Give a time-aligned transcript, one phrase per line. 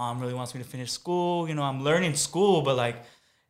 [0.00, 1.46] mom really wants me to finish school.
[1.48, 2.96] You know, I'm learning school, but like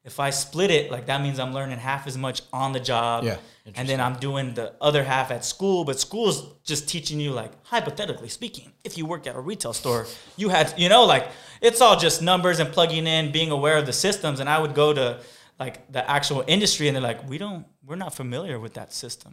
[0.02, 3.22] if I split it, like that means I'm learning half as much on the job.
[3.22, 3.36] Yeah,
[3.76, 7.52] And then I'm doing the other half at school, but school's just teaching you like
[7.74, 10.02] hypothetically speaking, if you work at a retail store,
[10.36, 11.26] you had you know, like
[11.60, 14.40] it's all just numbers and plugging in, being aware of the systems.
[14.40, 15.20] And I would go to
[15.60, 19.32] like the actual industry and they're like, We don't we're not familiar with that system.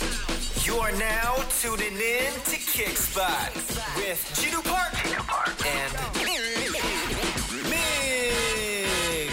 [0.00, 0.13] You
[0.72, 3.54] are now tuning in to Kickspot
[3.96, 4.94] with Gino Park,
[5.66, 5.92] and
[7.68, 9.30] Migs.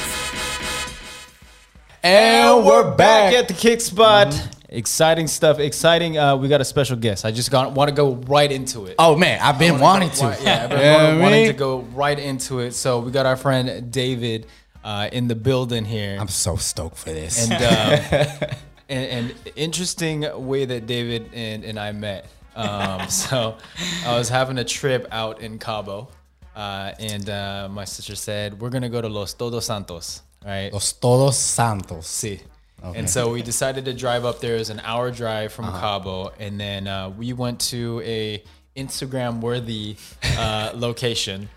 [2.03, 4.49] And we're back at the kick spot.
[4.67, 5.59] Exciting stuff.
[5.59, 6.17] Exciting.
[6.17, 7.23] Uh, we got a special guest.
[7.23, 8.95] I just got, want to go right into it.
[8.99, 10.37] Oh man, I've been wanting to.
[10.41, 12.73] Yeah, I've been wanting, wanting to go right into it.
[12.73, 14.47] So we got our friend David
[14.83, 16.17] uh, in the building here.
[16.19, 17.49] I'm so stoked for this.
[17.49, 18.53] and, uh,
[18.91, 22.27] and and interesting way that David and, and I met.
[22.55, 23.57] Um, so
[24.05, 26.09] I was having a trip out in Cabo,
[26.55, 30.71] uh, and uh, my sister said we're gonna go to Los Todos Santos, right?
[30.71, 32.07] Los Todos Santos.
[32.07, 32.41] See.
[32.83, 34.55] And so we decided to drive up there.
[34.55, 38.43] It was an hour drive from Cabo, and then uh, we went to a
[38.75, 39.97] Instagram worthy
[40.35, 41.47] uh, location,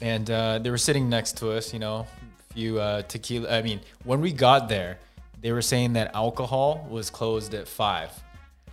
[0.00, 1.72] and uh, they were sitting next to us.
[1.72, 2.06] You know,
[2.50, 3.58] a few uh, tequila.
[3.58, 5.00] I mean, when we got there,
[5.40, 8.10] they were saying that alcohol was closed at five.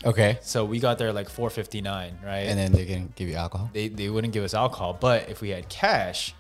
[0.06, 0.38] Okay.
[0.42, 2.48] So we got there like four fifty nine, right?
[2.48, 3.70] And then they can give you alcohol.
[3.74, 6.36] they they wouldn't give us alcohol, but if we had cash,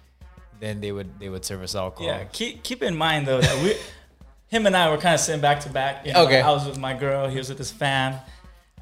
[0.59, 2.07] then they would they would serve us alcohol.
[2.07, 3.75] Yeah, keep keep in mind though that we,
[4.47, 6.05] him and I were kind of sitting back to back.
[6.05, 6.41] You know, Okay.
[6.41, 8.15] I was with my girl, he was with his fam,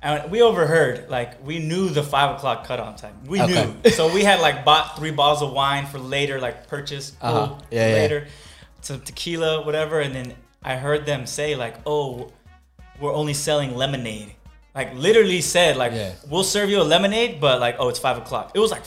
[0.02, 1.10] and we overheard.
[1.10, 3.16] Like we knew the five o'clock cutoff time.
[3.28, 3.72] We Okay.
[3.84, 7.56] knew, so we had like bought three bottles of wine for later, like purchase Uh-huh.
[7.72, 7.94] Yeah, yeah.
[7.94, 8.28] later,
[8.82, 10.02] some tequila, whatever.
[10.02, 10.34] And then
[10.66, 12.32] I heard them say like, "Oh,
[13.00, 14.32] we're only selling lemonade."
[14.74, 16.14] Like literally said like, Yeah.
[16.30, 18.84] "We'll serve you a lemonade, but like, oh, it's five o'clock." It was like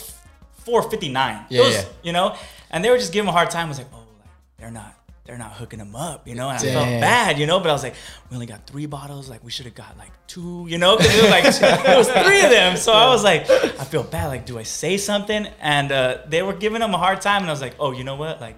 [0.64, 1.46] four fifty nine.
[1.48, 1.84] Yeah, was, yeah.
[2.02, 2.36] You know,
[2.70, 3.66] and they were just giving a hard time.
[3.66, 6.56] I was like, "Oh, like they're not." They're not hooking them up, you know, and
[6.58, 7.60] I felt bad, you know.
[7.60, 7.96] But I was like,
[8.30, 9.28] we only got three bottles.
[9.28, 11.44] Like we should have got like two, you know, because it was like
[11.86, 12.78] it was three of them.
[12.78, 14.28] So I was like, I feel bad.
[14.28, 15.46] Like, do I say something?
[15.60, 18.04] And uh, they were giving them a hard time, and I was like, oh, you
[18.04, 18.40] know what?
[18.40, 18.56] Like,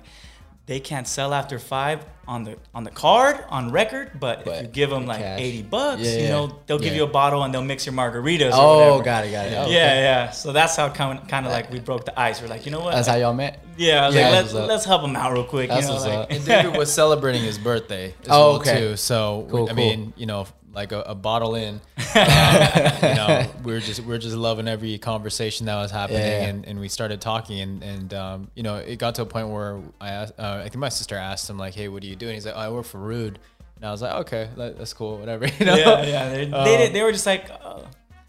[0.71, 1.99] they can't sell after five
[2.29, 5.41] on the on the card on record, but, But if you give them like cash.
[5.41, 8.51] eighty bucks, Yeah, you know, they'll give you a bottle and they'll mix your margaritas.
[8.55, 9.03] Oh, whatever.
[9.03, 9.53] got it, got it.
[9.53, 9.73] Yeah, Okay.
[9.73, 10.31] yeah.
[10.31, 12.41] So that's how kind of, kind of like we broke the ice.
[12.41, 12.95] We're like, you know what?
[12.95, 13.65] That's how y'all met.
[13.77, 15.71] yeah, I Yeah, like, let's let's help them out real quick.
[15.71, 16.31] That's you know, what's like, up.
[16.31, 18.79] And David was celebrating his birthday as Oh, well okay.
[18.79, 18.97] too.
[18.97, 19.75] So Cool, I cool.
[19.75, 21.81] mean, you know, like a, a bottle in,
[22.15, 26.45] uh, you know, we're just we're just loving every conversation that was happening, Yeah.
[26.47, 29.49] and, and we started talking, and and um, you know, it got to a point
[29.49, 32.17] where I asked, uh, I think my sister asked him like, "Hey, what do you
[32.17, 33.37] do?" And he's like, oh, "I work for Rhude,"
[33.77, 35.77] and I was like, "Okay, that, that's cool, whatever." You know?
[35.77, 36.29] yeah, yeah.
[36.31, 37.81] They, Um, they, did, they were just like, uh,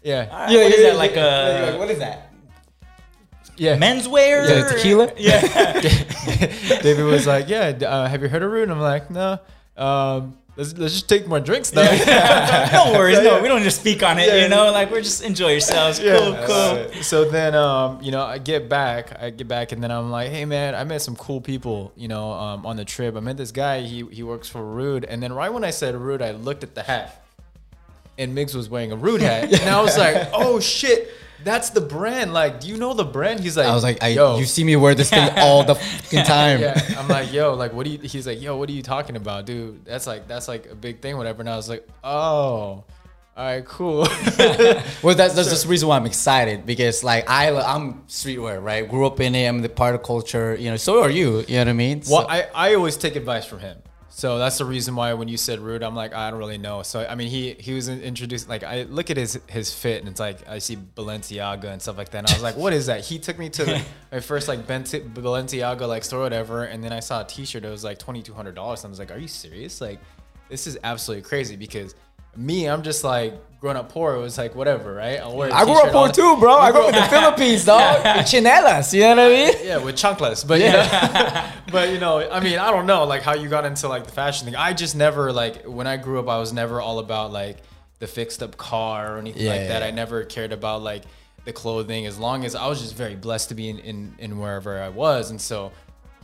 [0.02, 0.96] yeah, all right, what is that?
[0.96, 2.28] Like a what is that?
[3.56, 3.76] yeah.
[3.76, 4.48] menswear?
[4.48, 5.12] Yeah, tequila?
[5.16, 5.80] Yeah.
[6.82, 9.38] David was like, "Yeah, uh, have you heard of Rhude?" And I'm like, "No."
[9.76, 11.82] Um, let's let's just take more drinks though.
[12.72, 13.18] no worries.
[13.20, 14.28] No, we don't just speak on it.
[14.28, 14.42] Yeah.
[14.42, 15.98] You know, like we're just enjoy yourselves.
[15.98, 17.02] Cool, cool.
[17.02, 20.30] So then, um, you know, I get back, I get back, and then I'm like,
[20.30, 23.16] hey man, I met some cool people, you know, um, on the trip.
[23.16, 23.80] I met this guy.
[23.80, 26.74] He he works for Rhude, and then right when I said Rhude, I looked at
[26.74, 27.24] the hat,
[28.18, 31.10] and Migs was wearing a Rhude hat, and I was like, oh shit.
[31.44, 32.32] That's the brand.
[32.32, 33.40] Like, do you know the brand?
[33.40, 35.74] He's like, I was like, I, yo, you see me wear this thing all the
[36.02, 36.60] fucking time.
[36.60, 36.80] yeah.
[36.98, 37.98] I'm like, yo, like, what do you?
[37.98, 39.84] He's like, yo, what are you talking about, dude?
[39.84, 41.40] That's like, that's like a big thing, whatever.
[41.40, 42.84] And I was like, oh, all
[43.36, 44.06] right, cool.
[45.02, 48.88] Well, that's, that's just the reason why I'm excited because like I I'm streetwear, right?
[48.88, 49.46] Grew up in it.
[49.48, 50.54] I'm the part of culture.
[50.54, 51.40] You know, so are you.
[51.48, 52.02] You know what I mean?
[52.08, 53.78] Well, So- I, I always take advice from him.
[54.14, 56.82] So that's the reason why when you said Rhude, I'm like, I don't really know.
[56.82, 58.46] So I mean, he he was introduced.
[58.46, 61.96] Like I look at his his fit, and it's like I see Balenciaga and stuff
[61.96, 62.18] like that.
[62.18, 63.00] And I was like, what is that?
[63.00, 66.64] He took me to the, my first like Bent- Balenciaga like store, or whatever.
[66.64, 67.64] And then I saw a T-shirt.
[67.64, 68.84] It was like twenty two hundred dollars.
[68.84, 69.80] I was like, are you serious?
[69.80, 69.98] Like,
[70.50, 71.94] this is absolutely crazy because.
[72.36, 74.14] Me, I'm just like growing up poor.
[74.14, 75.20] It was like whatever, right?
[75.20, 76.54] I'll wear I grew up poor too, bro.
[76.54, 77.98] I grew up in the Philippines, dog.
[78.04, 79.54] With chinelas, you know what I mean?
[79.64, 80.46] yeah, with chunkless.
[80.46, 83.64] But you know, but you know, I mean, I don't know like how you got
[83.64, 84.56] into like the fashion thing.
[84.56, 87.58] I just never like when I grew up, I was never all about like
[87.98, 89.82] the fixed up car or anything Yeah, like that.
[89.82, 89.88] yeah.
[89.88, 91.04] I never cared about like
[91.44, 94.38] the clothing as long as I was just very blessed to be in, in, in
[94.38, 95.30] wherever I was.
[95.30, 95.70] And so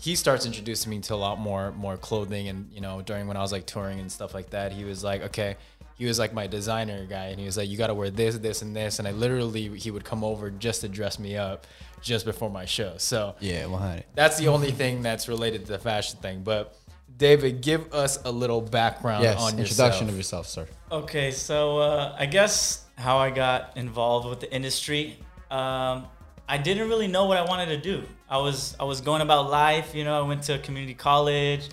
[0.01, 3.37] he starts introducing me to a lot more more clothing and you know during when
[3.37, 5.57] I was like touring and stuff like that he was like okay
[5.97, 8.39] he was like my designer guy and he was like you got to wear this
[8.39, 11.67] this and this and I literally he would come over just to dress me up
[12.01, 14.05] just before my show so Yeah, 100.
[14.15, 16.43] that's the only thing that's related to the fashion thing.
[16.45, 16.77] But
[17.17, 20.09] David, give us a little background Yes, on introduction yourself.
[20.11, 20.69] of yourself, sir.
[20.93, 25.19] Okay, so uh, I guess how I got involved with the industry.
[25.51, 26.07] Um,
[26.49, 28.05] I didn't really know what I wanted to do.
[28.31, 30.19] I was I was going about life, you know.
[30.19, 31.69] I went to a community college.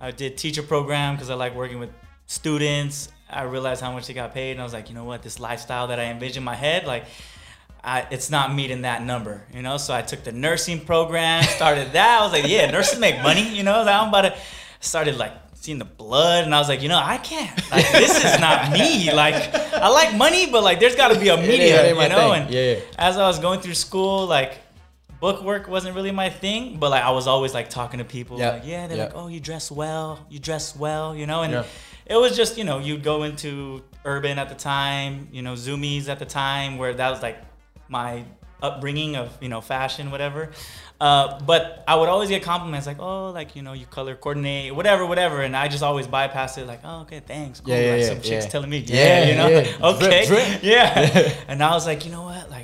[0.00, 1.90] I did teacher program because I like working with
[2.26, 3.10] students.
[3.28, 5.38] I realized how much they got paid, and I was like, you know what, this
[5.38, 7.04] lifestyle that I envisioned in my head, like,
[7.84, 9.76] I, it's not meeting that number, you know.
[9.76, 12.20] So I took the nursing program, started that.
[12.20, 13.82] I was like, yeah, nurses make money, you know.
[13.82, 14.36] I'm about to
[14.80, 17.56] started like seeing the blood, and I was like, you know, I can't.
[17.70, 19.12] Like, this is not me.
[19.12, 22.32] Like, I like money, but like, there's got to be a medium, you know.
[22.32, 22.42] thing.
[22.42, 22.80] And Yeah, yeah.
[22.98, 24.58] as I was going through school, like.
[25.20, 28.38] Book work wasn't really my thing, but like I was always like talking to people,
[28.38, 29.04] Yeah, like yeah, they're yeah.
[29.04, 31.64] like, oh, you dress well, you dress well, you know, and Yeah.
[32.06, 36.08] it was just you know you'd go into urban at the time you know Zumiez
[36.08, 37.36] at the time where that was like
[37.88, 38.24] my
[38.62, 40.50] upbringing of you know fashion whatever
[41.00, 44.74] uh, but i would always get compliments like oh like you know you color coordinate
[44.74, 47.72] whatever whatever and i just always bypass it like oh okay thanks cool.
[47.74, 49.88] Yeah, yeah, like yeah, some chicks telling me Yeah, you know yeah.
[49.92, 50.62] okay Drip, drip.
[50.74, 52.59] yeah and i was like you know what like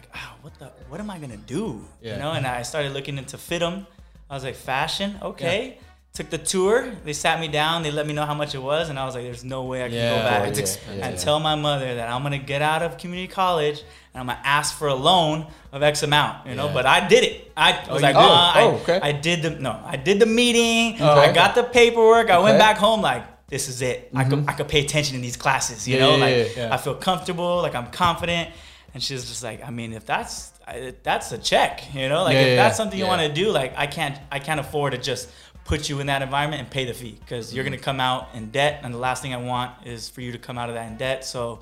[0.46, 2.12] what the what am i gonna do Yeah.
[2.14, 3.84] you know and i started looking into FIDM
[4.30, 5.78] i was like fashion okay
[6.20, 6.76] Took the tour.
[7.04, 7.82] They sat me down.
[7.82, 9.78] They let me know how much it was, and I was like, "There's no way
[9.84, 10.64] I can Yeah, go back." yeah,
[10.96, 11.24] yeah, and yeah.
[11.26, 13.78] tell my mother that I'm gonna get out of community college
[14.14, 16.68] and I'm gonna ask for a loan of X amount, you know.
[16.68, 16.72] Yeah.
[16.72, 17.52] But I did it.
[17.54, 18.20] I was you like, uh,
[18.58, 18.98] I, Oh, okay.
[19.02, 20.94] I did the no, I did the meeting.
[20.94, 21.04] Okay.
[21.28, 22.30] I got the paperwork.
[22.30, 23.22] I went back home like.
[23.54, 23.98] This is it.
[24.14, 26.12] I could I could pay attention in these classes, you Yeah, know.
[26.16, 26.74] yeah, like yeah, yeah.
[26.74, 28.46] I feel comfortable, like I'm confident.
[28.96, 32.22] And she's just like, I mean, if that's I- that's a check, you know.
[32.24, 34.58] Like Yeah, if yeah, that's something you want to do, like I can't I can't
[34.58, 35.28] afford to just
[35.66, 37.74] put you in that environment and pay the fee because you're Mm-hmm.
[37.74, 40.38] gonna come out in debt, and the last thing I want is for you to
[40.38, 41.26] come out of that in debt.
[41.26, 41.60] So,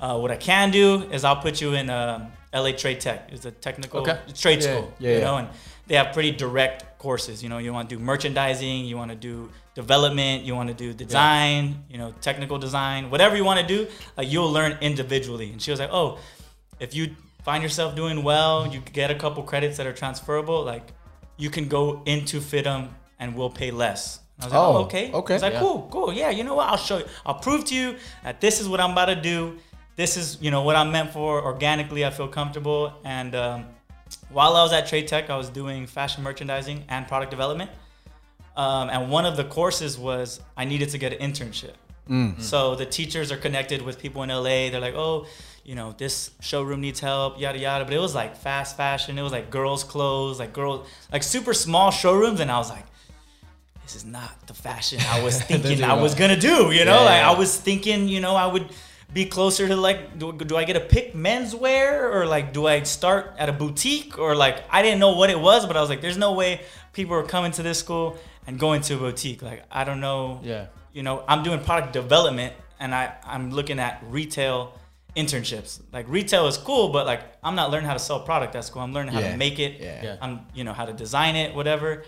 [0.00, 3.28] uh, what I can do is I'll put you in um, LA Trade Tech.
[3.30, 4.18] It's a technical Okay.
[4.34, 5.24] trade Yeah, school, yeah, you yeah.
[5.26, 5.48] know, and
[5.86, 7.40] they have pretty direct courses.
[7.40, 10.74] You know, you want to do merchandising, you want to do development, you want to
[10.74, 13.86] do design, you know, technical design, whatever you want to do,
[14.16, 15.50] like you'll learn individually.
[15.52, 16.18] And she was like, oh,
[16.80, 20.86] if you find yourself doing well, you get a couple credits that are transferable, like
[21.36, 22.88] you can go into FIDM
[23.18, 24.20] and we'll pay less.
[24.40, 25.12] I was like, oh, Oh, okay.
[25.12, 25.34] okay.
[25.34, 25.60] I was like, Yeah.
[25.60, 26.12] cool, cool.
[26.12, 26.68] Yeah, you know what?
[26.68, 27.04] I'll show you.
[27.24, 29.58] I'll prove to you that this is what I'm about to do.
[29.96, 31.40] This is, you know, what I'm meant for.
[31.42, 32.92] Organically, I feel comfortable.
[33.04, 33.66] And um,
[34.30, 37.70] while I was at Trade Tech, I was doing fashion merchandising and product development.
[38.56, 41.74] Um, and one of the courses was I needed to get an internship.
[42.08, 42.40] Mm.
[42.40, 44.70] So the teachers are connected with people in LA.
[44.70, 45.26] They're like, oh,
[45.64, 47.84] you know, this showroom needs help, yada yada.
[47.84, 49.18] But it was like fast fashion.
[49.18, 52.40] It was like girls' clothes, like girls, like super small showrooms.
[52.40, 52.84] And I was like,
[53.82, 56.70] this is not the fashion I was thinking I was gonna do.
[56.70, 57.30] You know, Yeah, like yeah.
[57.30, 58.68] I was thinking, you know, I would
[59.12, 62.82] be closer to like, do, do I get to pick menswear or like, do I
[62.82, 65.88] start at a boutique or like, I didn't know what it was, but I was
[65.88, 66.62] like, there's no way
[66.92, 69.40] people are coming to this school and going to a boutique.
[69.40, 70.40] Like, I don't know.
[70.42, 70.66] Yeah.
[70.94, 74.78] You know, I'm doing product development and I I'm looking at retail
[75.16, 75.80] internships.
[75.92, 78.80] Like retail is cool, but like I'm not learning how to sell product at school.
[78.82, 79.32] I'm learning how Yeah.
[79.32, 79.80] to make it.
[79.80, 80.02] Yeah.
[80.04, 80.16] Yeah.
[80.22, 82.04] I'm you know how to design it, whatever.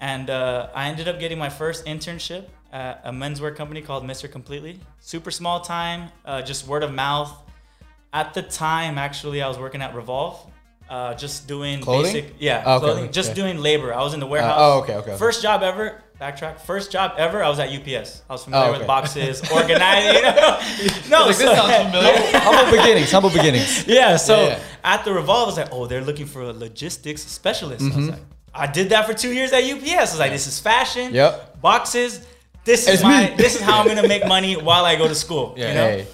[0.00, 4.30] And uh, I ended up getting my first internship at a menswear company called Mr.
[4.30, 4.78] Completely.
[5.00, 7.32] Super small time, uh, just word of mouth.
[8.12, 10.38] At the time, actually, I was working at Revolve,
[10.90, 12.12] uh, just doing Clothing?
[12.12, 13.12] basic, yeah, Oh, okay, clothing, okay.
[13.12, 13.94] just doing labor.
[13.94, 14.56] I was in the warehouse.
[14.58, 15.18] oh, okay, okay, okay.
[15.18, 16.02] First job ever.
[16.20, 16.60] Backtrack.
[16.60, 17.42] First job ever.
[17.42, 18.22] I was at UPS.
[18.28, 20.14] I was familiar Oh, with boxes, organizing.
[20.14, 20.58] You know?
[21.10, 22.38] No, Like, this sounds familiar.
[22.38, 23.12] humble beginnings.
[23.12, 23.86] Humble beginnings.
[23.86, 24.60] yeah, so Yeah, yeah.
[24.84, 27.82] at the Revolve, I was like, oh, they're looking for a logistics specialist.
[27.84, 27.96] I Mm-hmm.
[28.00, 28.20] was like,
[28.54, 29.86] I did that for two years at UPS.
[29.92, 31.60] I was like, this is fashion, Yep.
[31.60, 32.26] boxes.
[32.64, 35.54] This is my, this is how I'm gonna make money while I go to school.
[35.56, 35.68] Yeah.
[35.68, 35.86] you know.
[35.88, 36.06] Hey.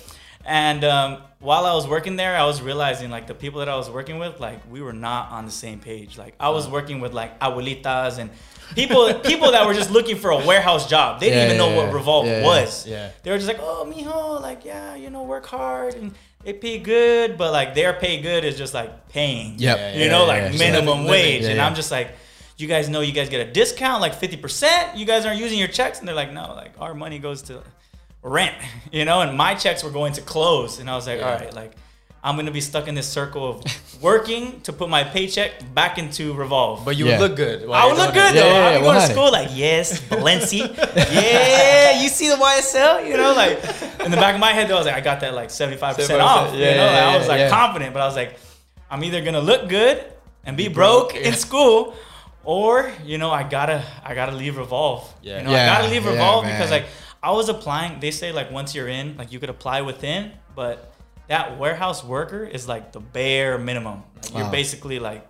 [0.44, 3.76] And um, while I was working there, I was realizing like the people that I
[3.76, 6.18] was working with, like we were not on the same page.
[6.18, 8.30] Like I was working with like abuelitas and
[8.74, 11.20] people, people that were just looking for a warehouse job.
[11.20, 11.92] They didn't Yeah, even know yeah, what yeah.
[11.94, 12.46] Revolve Yeah, yeah.
[12.46, 12.86] was.
[12.86, 13.10] Yeah.
[13.22, 16.14] They were just like, oh, mijo, like yeah, you know, work hard and
[16.44, 19.54] they pay good, but like their pay good is just like paying.
[19.58, 19.78] Yep.
[19.78, 20.58] Yeah, You yeah, know, yeah, like yeah.
[20.58, 21.42] minimum Living, wage.
[21.42, 21.66] yeah, and yeah.
[21.66, 22.12] I'm just like,
[22.56, 24.96] you guys know you guys get a discount, like 50%.
[24.96, 25.98] You guys aren't using your checks.
[25.98, 27.62] And they're like, no, like our money goes to
[28.22, 28.54] rent,
[28.92, 30.78] you know, and my checks were going to clothes.
[30.78, 31.28] And I was like, Yeah.
[31.32, 31.72] all right, like
[32.24, 36.34] I'm gonna be stuck in this circle of working to put my paycheck back into
[36.34, 36.84] Revolve.
[36.84, 37.18] But you Yeah.
[37.18, 37.68] would look good.
[37.68, 38.34] I would look good it.
[38.38, 38.46] though.
[38.46, 40.58] Yeah, yeah, I'd yeah, be going to school like, yes, Balenci.
[41.12, 43.58] yeah, you see the YSL, you know, like
[44.04, 45.78] in the back of my head though, I was like, I got that like 75%
[45.78, 46.54] 75%, off.
[46.54, 47.48] yeah, you know, yeah, like, I was like yeah.
[47.50, 48.36] confident, but I was like,
[48.90, 50.04] I'm either gonna look good
[50.44, 51.38] and be broke in yeah.
[51.38, 51.94] school,
[52.44, 55.12] or you know, I gotta I gotta leave Revolve.
[55.22, 55.38] Yeah.
[55.38, 56.86] You know, Yeah, I gotta leave yeah, Revolve because like
[57.22, 58.00] I was applying.
[58.00, 60.91] They say like once you're in, like you could apply within, but
[61.32, 64.02] that warehouse worker is like the bare minimum.
[64.22, 65.26] Like you're basically like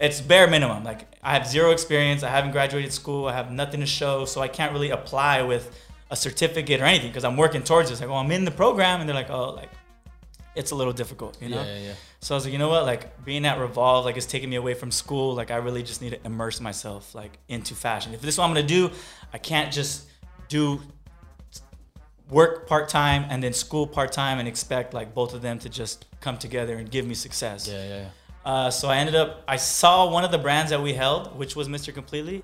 [0.00, 0.82] it's bare minimum.
[0.82, 2.24] Like I have zero experience.
[2.24, 3.26] I haven't graduated school.
[3.26, 5.64] I have nothing to show, so I can't really apply with
[6.10, 8.00] a certificate or anything because I'm working towards this.
[8.00, 9.70] Like, oh, I'm in the program, and they're like, oh, like
[10.56, 11.62] it's a little difficult, you know.
[11.62, 11.94] Yeah, yeah, yeah.
[12.18, 12.84] So I was like, you know what?
[12.84, 15.36] Like being at Revolve, like it's taking me away from school.
[15.36, 18.12] Like I really just need to immerse myself like into fashion.
[18.12, 18.90] If this is what I'm gonna do,
[19.32, 20.08] I can't just
[20.48, 20.80] do
[22.30, 25.68] work part time and then school part time and expect like both of them to
[25.68, 27.66] just come together and give me success.
[27.68, 27.96] Yeah, yeah.
[27.96, 28.08] yeah.
[28.44, 31.54] Uh, so I ended up, I saw one of the brands that we held, which
[31.56, 31.92] was Mr.
[31.92, 32.42] Completely,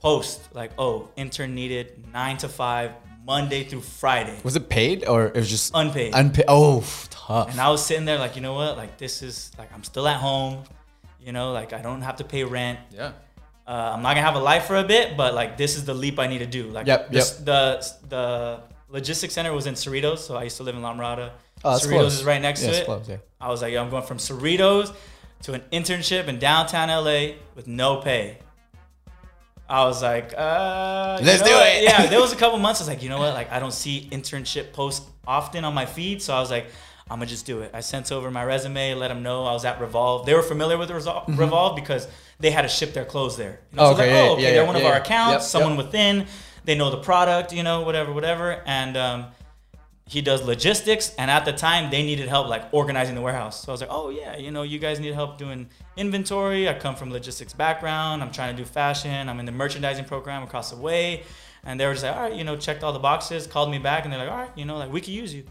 [0.00, 2.92] post like, oh, intern needed nine to five,
[3.24, 6.12] Monday through Friday, Was it paid or it was just unpaid.
[6.14, 6.44] unpaid?
[6.46, 7.50] Oh, tough.
[7.50, 8.76] and I was sitting there like, you know what?
[8.76, 10.62] Like, this is like, I'm still at home,
[11.20, 12.78] you know, like I don't have to pay rent.
[12.92, 13.12] Yeah.
[13.66, 15.94] Uh, I'm not gonna have a life for a bit, but like, this is the
[15.94, 16.64] leap I need to do.
[16.68, 20.74] Like, Yep, this, the the logistics center was in Cerritos, so I used to live
[20.76, 21.30] in La Mirada.
[21.64, 22.14] Oh, Cerritos close.
[22.18, 22.84] is right next Yeah, to it.
[22.84, 23.16] close, yeah.
[23.40, 24.94] I was like, yo, I'm going from Cerritos
[25.42, 28.38] to an internship in downtown LA with no pay.
[29.68, 31.66] I was like, uh, Let's do what?
[31.66, 31.82] it.
[31.82, 32.80] Yeah, there was a couple months.
[32.80, 33.34] I was like, you know what?
[33.34, 36.66] Like, I don't see internship posts often on my feed, so I was like,
[37.10, 37.70] I'm gonna just do it.
[37.74, 40.26] I sent over my resume, let them know I was at Revolve.
[40.26, 42.06] They were familiar with Resol- Revolve because
[42.40, 43.60] they had to ship their clothes there.
[43.72, 44.76] You know, Oh, so I was okay, like, yeah, oh, okay, yeah, they're yeah, one
[44.76, 45.32] of our accounts.
[45.34, 45.86] Yep, someone yep.
[45.86, 46.26] within,
[46.66, 48.62] they know the product, you know, whatever, whatever.
[48.66, 49.26] And um,
[50.08, 53.62] he does logistics and at the time they needed help like organizing the warehouse.
[53.62, 56.68] So i was like oh yeah you know you guys need help doing inventory.
[56.68, 58.22] I come from logistics background.
[58.22, 59.28] I'm trying to do fashion.
[59.28, 61.24] I'm in the merchandising program across the way.
[61.64, 63.78] And they were just like all right you know checked all the boxes called me
[63.78, 65.44] back and they're like all right you know like we could use you.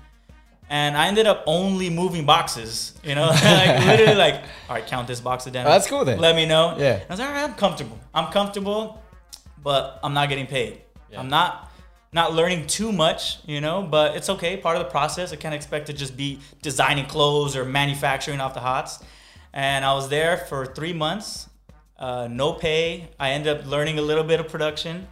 [0.69, 4.35] And i ended up only moving boxes you know like literally like
[4.69, 5.67] all right count this box of denim.
[5.67, 6.17] Oh, that's cool then.
[6.19, 6.75] let me know.
[6.77, 6.93] Yeah.
[6.93, 7.99] And i was like all right i'm comfortable.
[8.13, 9.01] I'm comfortable
[9.61, 10.81] but i'm not getting paid
[11.15, 11.21] Yeah.
[11.21, 11.71] i'm not
[12.15, 14.55] not learning too much, you know, but it's okay.
[14.55, 15.33] Part of the process.
[15.33, 19.03] I can't expect to just be designing clothes or manufacturing off the hots.
[19.51, 21.49] And I was there for three months,
[21.99, 23.09] uh, no pay.
[23.19, 25.07] I ended up learning a little bit of production,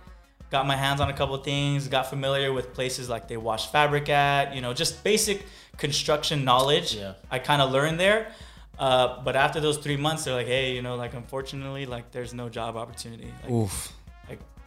[0.49, 3.69] got my hands on a couple of things, got familiar with places like they wash
[3.69, 5.45] fabric at, you know, just basic
[5.77, 6.95] construction knowledge.
[6.95, 7.15] Yeah.
[7.29, 8.31] I kind of learned there.
[8.79, 12.33] Uh, but after those three months, they're like, hey, you know, like unfortunately, like there's
[12.33, 13.31] no job opportunity.
[13.43, 13.91] Like, Oof.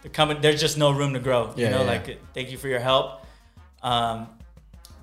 [0.06, 2.58] Like the company there's just no room to grow you know yeah, like thank you
[2.58, 3.24] for your help
[3.82, 4.28] um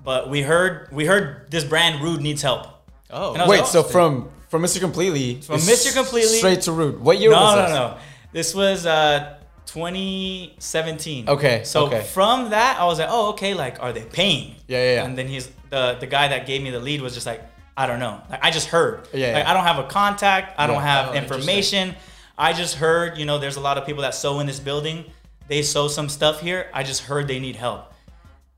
[0.02, 2.68] but we heard we heard this brand Rhude needs help
[3.10, 3.34] Oh.
[3.34, 4.80] And I was Wait, like, so oh, from from Mr.
[4.80, 5.92] Completely From Mr.
[5.94, 6.98] Completely- straight to Rhude.
[7.00, 7.70] What year no was no this?
[7.74, 7.96] no
[8.32, 12.02] this was uh 2017 Okay, so okay.
[12.02, 15.04] from that i was like oh okay like are they paying Yeah, yeah, yeah.
[15.04, 17.42] and then he's the the guy that gave me the lead was just like
[17.76, 19.50] i don't know like i just heard Yeah, like yeah.
[19.50, 21.94] i don't have a contact i don't have Oh, information
[22.38, 25.04] i just heard you know there's a lot of people that sew in this building.
[25.46, 26.70] They sew some stuff here.
[26.72, 27.92] I just heard they need help.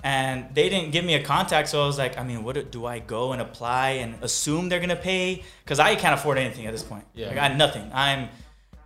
[0.05, 2.63] And they didn't give me a contact so i was like i mean what do-
[2.63, 5.43] do i go and apply and assume they're gonna pay?
[5.65, 7.05] Because i can't afford anything at this point.
[7.15, 7.29] Yeah.
[7.29, 7.91] like i had nothing.
[7.93, 8.29] I'm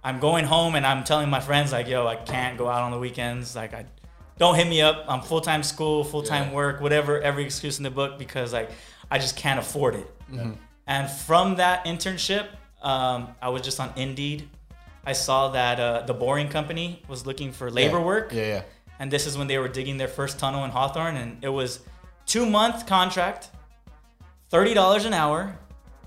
[0.03, 2.91] i'm going home and i'm telling my friends like yo i can't go out on
[2.91, 3.55] the weekends.
[3.55, 3.85] Like i
[4.39, 5.05] don't hit me up.
[5.09, 6.55] I'm full-time school full-time Yeah.
[6.55, 8.71] work whatever every excuse in the book because like
[9.11, 10.09] i just can't afford it.
[10.33, 10.53] Mm-hmm.
[10.87, 12.47] and from that internship
[12.83, 14.49] um, i was just on indeed
[15.05, 18.05] i saw that uh, the boring company was looking for labor Yeah.
[18.05, 18.63] work Yeah, yeah.
[18.99, 21.81] and this is when they were digging their first tunnel in Hawthorne, and it was
[22.27, 23.49] two month contract,
[24.51, 25.57] thirty dollars an hour,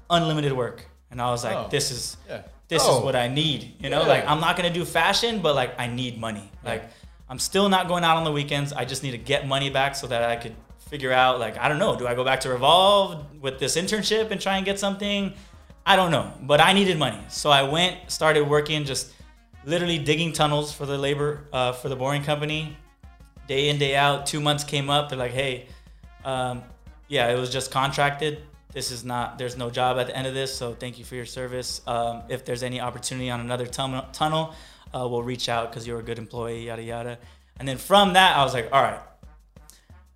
[0.09, 1.67] unlimited work, and I was like, Oh.
[1.69, 2.41] this is Yeah.
[2.67, 2.97] this Oh.
[2.99, 4.07] is what I need, you know, Yeah.
[4.07, 6.83] like I'm not gonna do fashion, but like I need money, like
[7.29, 8.73] I'm still not going out on the weekends.
[8.73, 10.55] I just need to get money back so that I could
[10.89, 14.29] figure out, like I don't know, do I go back to Revolve with this internship
[14.31, 15.33] and try and get something?
[15.85, 19.11] I don't know, but I needed money, so I went, started working, just
[19.65, 22.77] literally digging tunnels for the labor uh, for the boring company.
[23.47, 25.67] Day in day out two months came up they're like hey
[26.23, 26.63] um,
[27.09, 28.41] yeah it was just contracted.
[28.71, 31.15] This is not there's no job at the end of this so thank you for
[31.15, 31.81] your service.
[31.85, 34.53] Um, if there's any opportunity on another tunnel,
[34.93, 37.19] uh, we'll reach out because you're a good employee yada yada.
[37.59, 38.99] And then from that i was like all right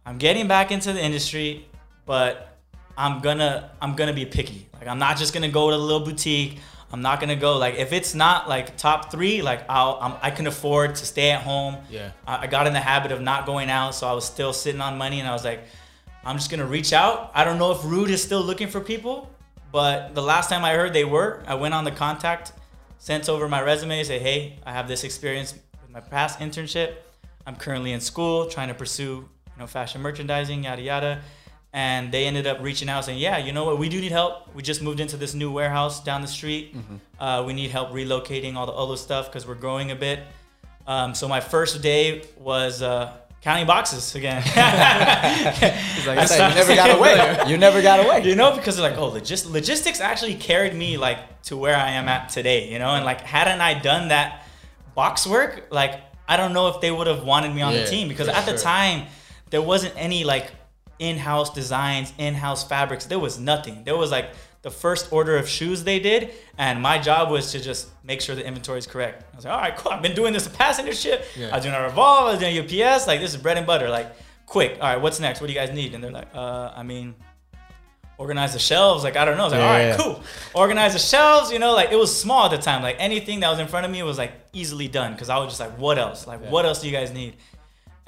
[0.05, 1.67] i'm getting back into the industry
[2.05, 2.56] but
[2.97, 4.67] i'm gonna i'm gonna be picky.
[4.73, 6.59] Like i'm not just gonna go to the little boutique.
[6.91, 10.31] I'm not gonna go like if it's not like top three like i'll I'm, i
[10.31, 11.77] can afford to stay at home.
[11.89, 12.11] Yeah.
[12.25, 14.81] I, I got in the habit of not going out so i was still sitting
[14.81, 15.61] on money and i was like
[16.25, 17.31] i'm just gonna reach out.
[17.35, 19.29] I don't know if Rhude is still looking for people
[19.71, 22.53] but the last time i heard they were i went on the contact
[22.99, 26.95] sent over my resume say hey i have this experience with my past internship.
[27.45, 29.27] I'm currently in school trying to pursue
[29.57, 31.21] you know fashion merchandising yada yada
[31.85, 33.75] and they ended up reaching out saying yeah you know what?
[33.83, 34.33] We do need help.
[34.55, 36.65] We just moved into this new warehouse down the street.
[37.19, 40.19] Uh, we need help relocating all the other stuff because we're growing a bit.
[40.93, 42.03] Um, so my first day
[42.51, 43.11] was uh,
[43.47, 44.41] counting boxes again.
[46.07, 47.15] Like I said, you never got away.
[47.51, 48.17] You never got away.
[48.29, 51.19] you know, because like, oh, logis- logistics actually carried me like
[51.49, 54.29] to where I am at today, you know, and like hadn't I done that
[54.95, 55.93] box work, like
[56.27, 58.45] I don't know if they would have wanted me on Yeah, the team because at
[58.51, 58.97] the time
[59.51, 60.47] there wasn't any like
[60.99, 63.05] in-house designs, in-house fabrics.
[63.05, 63.83] There was nothing.
[63.83, 64.31] There was like
[64.63, 68.35] the first order of shoes they did, and my job was to just make sure
[68.35, 69.23] the inventory is correct.
[69.31, 69.91] I was like, all right, cool.
[69.91, 71.25] I've been doing this a passenger ship.
[71.37, 71.49] Yeah.
[71.51, 72.27] I was doing a revolve.
[72.27, 73.07] I was doing UPS.
[73.07, 73.89] Like this is bread and butter.
[73.89, 74.07] Like
[74.45, 74.73] quick.
[74.81, 75.39] All right, what's next?
[75.41, 75.93] What do you guys need?
[75.93, 77.15] And they're like, uh, I mean,
[78.17, 79.03] organize the shelves.
[79.03, 79.43] Like I don't know.
[79.43, 79.97] I was like, Yeah, all right, yeah.
[79.97, 80.23] cool.
[80.53, 81.51] Organize the shelves.
[81.51, 82.81] You know, like it was small at the time.
[82.81, 85.49] Like anything that was in front of me was like easily done because I was
[85.49, 86.25] just like, what else?
[86.27, 87.35] Like what else do you guys need?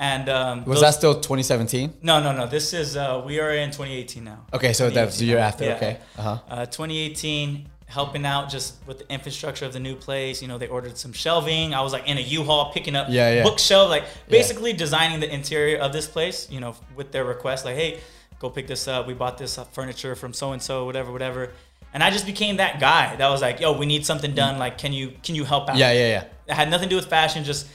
[0.02, 1.96] And um, Was those- that still 2017?
[2.02, 2.48] no, no, no.
[2.48, 4.46] This is uh, we are in 2018 now.
[4.54, 5.66] Okay, so that's the year after.
[5.66, 5.76] Yeah.
[5.76, 5.98] Okay.
[6.18, 6.40] Uh-huh.
[6.50, 10.42] Uh, 2018, helping out just with the infrastructure of the new place.
[10.42, 11.74] You know, they ordered some shelving.
[11.74, 13.44] I was like in a U-Haul picking up Yeah, yeah.
[13.44, 16.50] bookshelf, like basically designing the interior of this place.
[16.50, 18.00] You know, with their request, like, hey,
[18.40, 19.06] go pick this up.
[19.06, 21.52] We bought this uh, furniture from so and so, whatever, whatever.
[21.94, 24.60] And I just became that guy that was like, yo, we need something done.
[24.60, 25.76] Like, can you can you help out?
[25.76, 26.24] Yeah, yeah, yeah.
[26.48, 27.68] It had nothing to do with fashion, just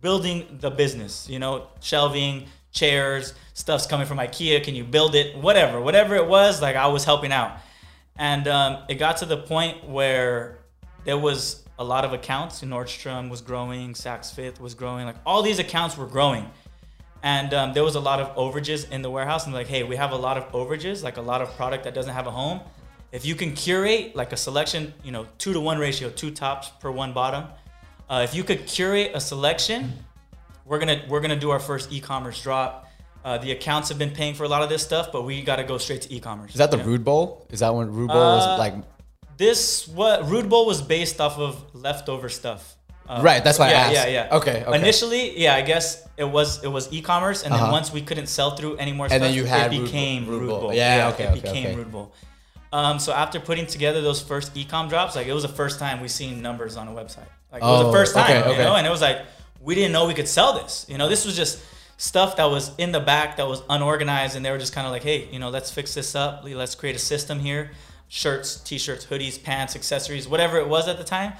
[0.00, 4.62] building the business, you know, shelving, chairs, stuff's coming from IKEA.
[4.62, 5.36] Can you build it?
[5.36, 7.58] Whatever, whatever it was, like I was helping out.
[8.16, 10.58] And um, it got to the point where
[11.04, 12.60] there was a lot of accounts.
[12.62, 16.48] Nordstrom was growing, Saks Fifth was growing, like all these accounts were growing.
[17.22, 19.44] And um, there was a lot of overages in the warehouse.
[19.44, 21.94] And like, hey, we have a lot of overages, like a lot of product that
[21.94, 22.60] doesn't have a home.
[23.12, 26.68] If you can curate like a selection, you know, two to one ratio, two tops
[26.80, 27.44] per one bottom.
[28.10, 29.92] Uh, if you could curate a selection,
[30.66, 32.88] we're gonna we're gonna do our first e-commerce drop.
[33.24, 35.56] Uh, the accounts have been paying for a lot of this stuff, but we got
[35.56, 36.50] to go straight to e-commerce.
[36.52, 36.84] Is that the know?
[36.84, 37.46] Rhude Bowl?
[37.50, 38.74] Is that when Rhude Bowl Uh, was like?
[39.36, 42.76] This what Rhude Bowl was based off of leftover stuff.
[43.08, 43.94] Uh, Right, that's why I yeah, asked.
[43.94, 44.36] Yeah, yeah.
[44.38, 44.78] Okay, okay.
[44.78, 47.64] Initially, yeah, I guess it was it was e-commerce, and Uh-huh.
[47.64, 50.26] then once we couldn't sell through any more And stuff, then you had it became
[50.26, 50.60] Rhude Rhude, Bowl.
[50.60, 50.74] Bowl.
[50.74, 51.76] Yeah, okay, it okay, became okay.
[51.76, 52.12] Rhude Bowl.
[52.72, 56.00] Um, so after putting together those first e-com drops, like it was the first time
[56.00, 57.26] we seen numbers on a website.
[57.52, 59.22] Like it was Oh, the first time, okay, you know, and it was like
[59.60, 60.86] we didn't know we could sell this.
[60.88, 61.62] You know, this was just
[61.96, 64.92] stuff that was in the back that was unorganized, and they were just kind of
[64.92, 66.42] like, hey, you know, let's fix this up.
[66.44, 67.72] Let's create a system here:
[68.08, 71.32] shirts, t-shirts, hoodies, pants, accessories, whatever it was at the time,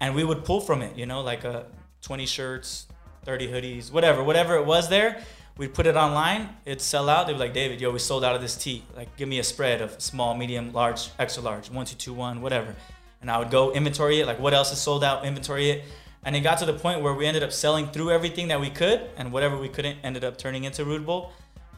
[0.00, 0.96] and we would pull from it.
[0.96, 1.62] You know, like uh,
[2.02, 2.86] 20 shirts,
[3.24, 5.22] 30 hoodies, whatever, whatever it was there.
[5.56, 6.48] We'd put it online.
[6.64, 7.28] It'd sell out.
[7.28, 8.82] They'd be like, David, yo, we sold out of this tee.
[8.96, 12.40] Like, give me a spread of small, medium, large, extra large, one, two, two, one,
[12.42, 12.74] whatever.
[13.24, 14.26] And I would go inventory it.
[14.26, 15.24] Like, what else is sold out?
[15.24, 15.84] Inventory it.
[16.26, 18.68] And it got to the point where we ended up selling through everything that we
[18.68, 21.32] could, and whatever we couldn't ended up turning into Rhude Bowl.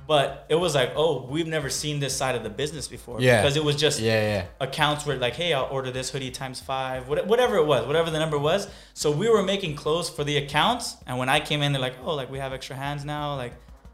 [0.09, 3.21] But it was like, oh, we've never seen this side of the business before.
[3.21, 3.41] Yeah.
[3.43, 4.47] Because it was just Yeah, yeah.
[4.59, 8.19] accounts were like, hey, I'll order this hoodie times five, whatever it was, whatever the
[8.19, 8.67] number was.
[8.93, 10.97] So we were making clothes for the accounts.
[11.07, 13.37] And when I came in, they're like, oh, like we have extra hands now.
[13.37, 13.53] Like,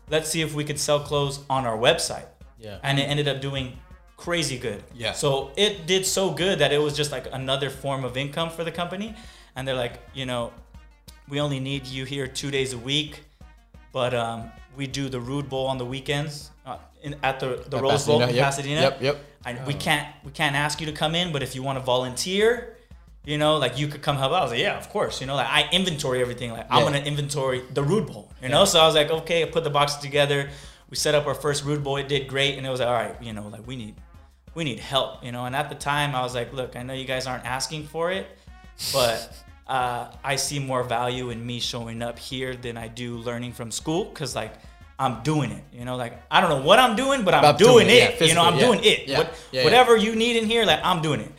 [0.08, 2.28] let's see if we could sell clothes on our website.
[2.58, 2.78] Yeah.
[2.82, 3.78] And it ended up doing
[4.22, 4.84] crazy good.
[4.94, 5.12] Yeah.
[5.12, 8.62] So it did so good that it was just like another form of income for
[8.62, 9.16] the company.
[9.56, 10.52] And they're like, you know,
[11.28, 13.24] we only need you here two days a week,
[13.92, 17.78] but um, we do the Rhude Bowl on the weekends uh, in, at the, the
[17.78, 18.80] At Rose Bowl in yep, Pasadena.
[18.80, 19.24] yep, yep.
[19.44, 21.84] I, we can't we can't ask you to come in, but if you want to
[21.84, 22.76] volunteer,
[23.24, 24.38] you know, like you could come help out.
[24.38, 25.20] I was like, yeah, of course.
[25.20, 26.52] You know, like I inventory everything.
[26.52, 28.30] Like I'm gonna inventory the Rhude Bowl.
[28.40, 30.48] You know, so I was like, okay, I put the boxes together.
[30.90, 31.96] We set up our first Rhude Bowl.
[31.96, 33.96] It did great, and it was like, all right, you know, like we need
[34.54, 35.24] we need help.
[35.24, 37.44] You know, and at the time I was like, look, I know you guys aren't
[37.44, 38.26] asking for it,
[38.92, 39.32] but
[39.66, 43.70] uh, I see more value in me showing up here than I do learning from
[43.70, 44.54] school because like.
[44.98, 45.96] I'm doing it, you know.
[45.96, 48.34] Like I don't know what I'm doing, but I'm, I'm doing, doing it, yeah, you
[48.34, 49.08] know, I'm physically, doing it.
[49.08, 49.64] Yeah, What, yeah, yeah.
[49.64, 51.32] whatever you need in here, like I'm doing it.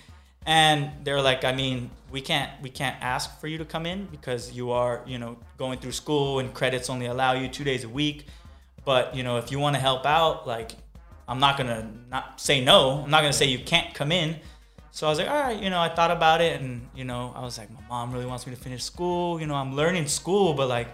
[0.46, 4.06] And they're like, I mean, we can't we can't ask for you to come in
[4.06, 7.86] because you are, you know, going through school and credits only allow you two days
[7.86, 8.28] a week.
[8.84, 10.72] But you know, if you want to help out, like
[11.28, 13.02] I'm not gonna not say no.
[13.04, 14.38] I'm not gonna say you can't come in.
[14.92, 17.34] So I was like, all right, you know, I thought about it, and you know,
[17.36, 19.40] I was like, my mom really wants me to finish school.
[19.40, 20.88] You know, I'm learning school, but like,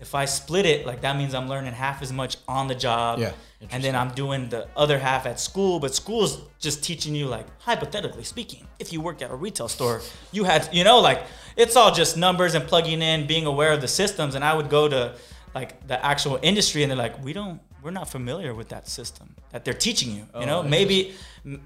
[0.00, 3.18] if I split it, like that means I'm learning half as much on the job.
[3.18, 3.32] Yeah,
[3.70, 7.46] And then I'm doing the other half at school, but school's just teaching you like
[7.60, 11.22] hypothetically speaking, if you worked at a retail store, you had you know like
[11.56, 14.34] it's all just numbers and plugging in, being aware of the systems.
[14.34, 15.14] And I would go to
[15.54, 19.32] like the actual industry, and they're like, we don't, we're not familiar with that system
[19.52, 20.22] that they're teaching you.
[20.34, 21.14] You oh, know, maybe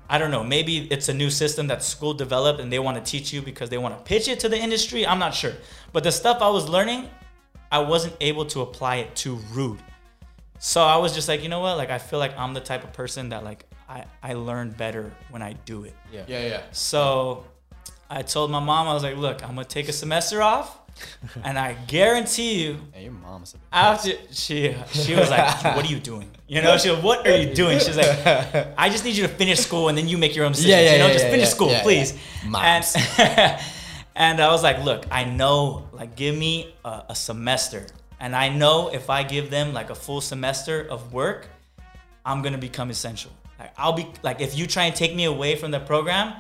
[0.06, 3.10] I don't know, maybe it's a new system that school developed and they want to
[3.10, 5.06] teach you because they want to pitch it to the industry.
[5.06, 5.54] I'm not sure,
[5.94, 7.08] but the stuff I was learning,
[7.72, 9.80] I wasn't able to apply it to Rhude.
[10.58, 11.78] So I was just like, you know what?
[11.78, 15.10] Like I feel like I'm the type of person that like I, I learn better
[15.30, 15.94] when I do it.
[16.12, 16.24] Yeah.
[16.28, 16.62] Yeah, yeah.
[16.72, 17.46] So
[18.10, 20.79] I told my mom, I was like, look, I'm gonna take a semester off
[21.44, 25.88] and I guarantee you Hey, your mom's a after she she was like, what are
[25.88, 26.30] you doing?
[26.46, 27.78] You know, she was, what are you doing?
[27.78, 28.08] She's like,
[28.76, 30.70] I just need you to finish school and then you make your own decisions.
[30.70, 32.18] Yeah, yeah, you know, yeah, just finish school, please.
[32.44, 32.96] Moms.
[33.18, 33.60] And
[34.16, 37.86] and I was like, look, I know, like, give me a, a semester,
[38.18, 41.48] and I know if I give them like a full semester of work,
[42.24, 43.30] I'm gonna become essential.
[43.58, 46.34] Like I'll be like if you try and take me away from the program,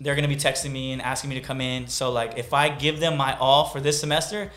[0.00, 1.86] they're gonna be texting me and asking me to come in.
[1.88, 4.50] So like if I give them my all for this semester,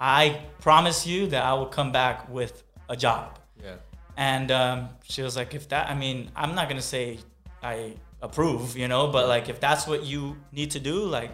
[0.00, 3.38] I promise you that I will come back with a job.
[3.62, 3.76] Yeah.
[4.16, 7.18] And um, she was like, if that, I mean, I'm not gonna say
[7.62, 11.30] I approve, you know, but like if that's what you need to do, like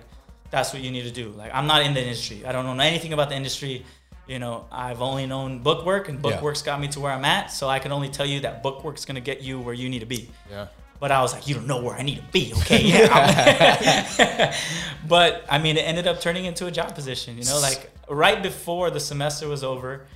[0.51, 1.31] that's what you need to do.
[1.31, 2.45] Like I'm not in the industry.
[2.47, 3.85] I don't know anything about the industry.
[4.27, 6.23] You know, I've only known bookwork, and Yeah.
[6.31, 7.51] bookwork's got me to where I'm at.
[7.51, 10.07] So I can only tell you that bookwork's gonna get you where you need to
[10.07, 10.31] be.
[10.51, 10.69] Yeah.
[11.01, 12.83] But I was like, you don't know where I need to be, okay?
[12.85, 14.57] Yeah.
[15.09, 17.37] but I mean, it ended up turning into a job position.
[17.37, 20.07] You know, like right before the semester was over,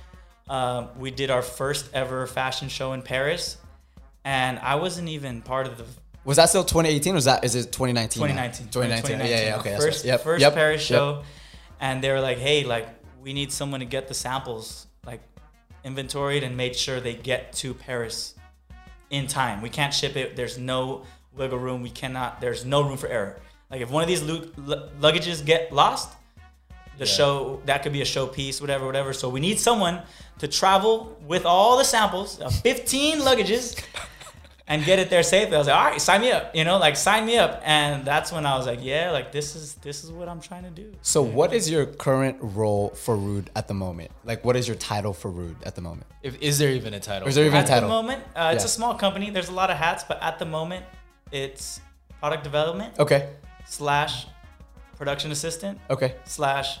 [0.49, 3.57] um, we did our first ever fashion show in Paris,
[4.23, 5.85] and I wasn't even part of the
[6.25, 8.21] Was that still 2018 or is that is it 2019?
[8.21, 8.27] now?
[8.27, 8.67] 2019.
[8.69, 9.19] 2019.
[9.19, 9.71] Yeah, yeah, okay.
[9.71, 10.11] that's First, right.
[10.11, 10.97] Yep, first yep, Paris yep.
[10.97, 11.23] show,
[11.79, 12.87] and they were like, "Hey, like
[13.21, 15.21] we need someone to get the samples like
[15.83, 18.35] inventoried and made sure they get to Paris
[19.09, 19.61] in time.
[19.61, 20.35] We can't ship it.
[20.35, 21.81] There's no wiggle room.
[21.81, 22.41] We cannot.
[22.41, 23.39] There's no room for error.
[23.71, 26.09] Like if one of these lu- lu- luggages get lost,
[26.97, 27.11] the Yeah.
[27.11, 29.13] show that could be a showpiece, whatever, whatever.
[29.13, 30.01] So we need someone
[30.39, 33.81] to travel with all the samples, uh, 15 luggages,
[34.69, 35.55] and get it there safely.
[35.55, 36.55] I was like, all right, sign me up.
[36.55, 37.59] You know, like sign me up.
[37.65, 40.63] And that's when I was like, yeah, like this is this is what I'm trying
[40.63, 40.93] to do.
[41.01, 44.11] So, what is your current role for Rhude at the moment?
[44.23, 46.05] Like, what is your title for Rhude at the moment?
[46.21, 47.27] If, is there even a title?
[47.27, 47.73] Or is there even a title?
[47.75, 47.89] at title?
[47.89, 49.31] the moment, uh, it's a small company.
[49.31, 50.85] There's a lot of hats, but at the moment,
[51.31, 51.81] it's
[52.19, 53.29] product development Okay.
[53.65, 54.27] slash
[54.97, 56.15] production assistant Okay.
[56.25, 56.79] slash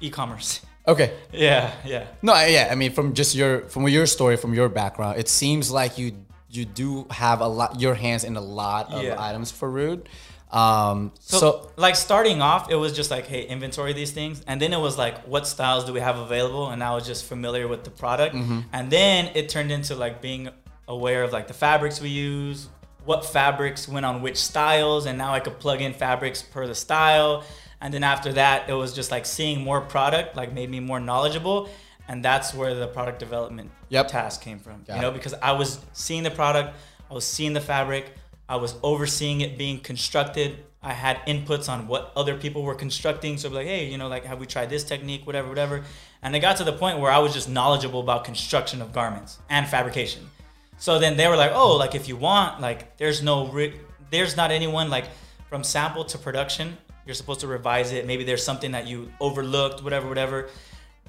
[0.00, 0.60] e-commerce.
[0.88, 1.12] Okay.
[1.32, 2.06] Yeah, yeah.
[2.20, 2.68] No, yeah.
[2.70, 6.12] I mean, from just your from your story, from your background, it seems like you
[6.52, 9.16] you do have a lot your hands in a lot of Yeah.
[9.18, 10.06] items for Rhude.
[10.50, 14.60] Um, So, so, like starting off, it was just like, hey, inventory these things, and
[14.60, 16.68] then it was like, what styles do we have available?
[16.68, 18.60] And I was just familiar with the product, Mm-hmm.
[18.72, 20.50] and then it turned into like being
[20.88, 22.68] aware of like the fabrics we use,
[23.06, 26.74] what fabrics went on which styles, and now I could plug in fabrics per the
[26.74, 27.44] style.
[27.80, 31.00] And then after that, it was just like seeing more product, like made me more
[31.00, 31.68] knowledgeable,
[32.12, 34.08] and that's where the product development Yep.
[34.08, 34.82] task came from.
[34.86, 35.14] Got you know, it.
[35.14, 36.76] because I was seeing the product,
[37.10, 38.12] I was seeing the fabric,
[38.50, 40.58] I was overseeing it being constructed.
[40.82, 43.38] I had inputs on what other people were constructing.
[43.38, 45.84] So like, hey, you know, like have we tried this technique, whatever, whatever.
[46.22, 49.38] And it got to the point where I was just knowledgeable about construction of garments
[49.48, 50.28] and fabrication.
[50.76, 54.36] So then they were like, oh, like if you want, like there's no, re- there's
[54.36, 55.06] not anyone like
[55.48, 56.76] from sample to production.
[57.06, 58.06] You're supposed to revise it.
[58.06, 60.50] Maybe there's something that you overlooked, whatever, whatever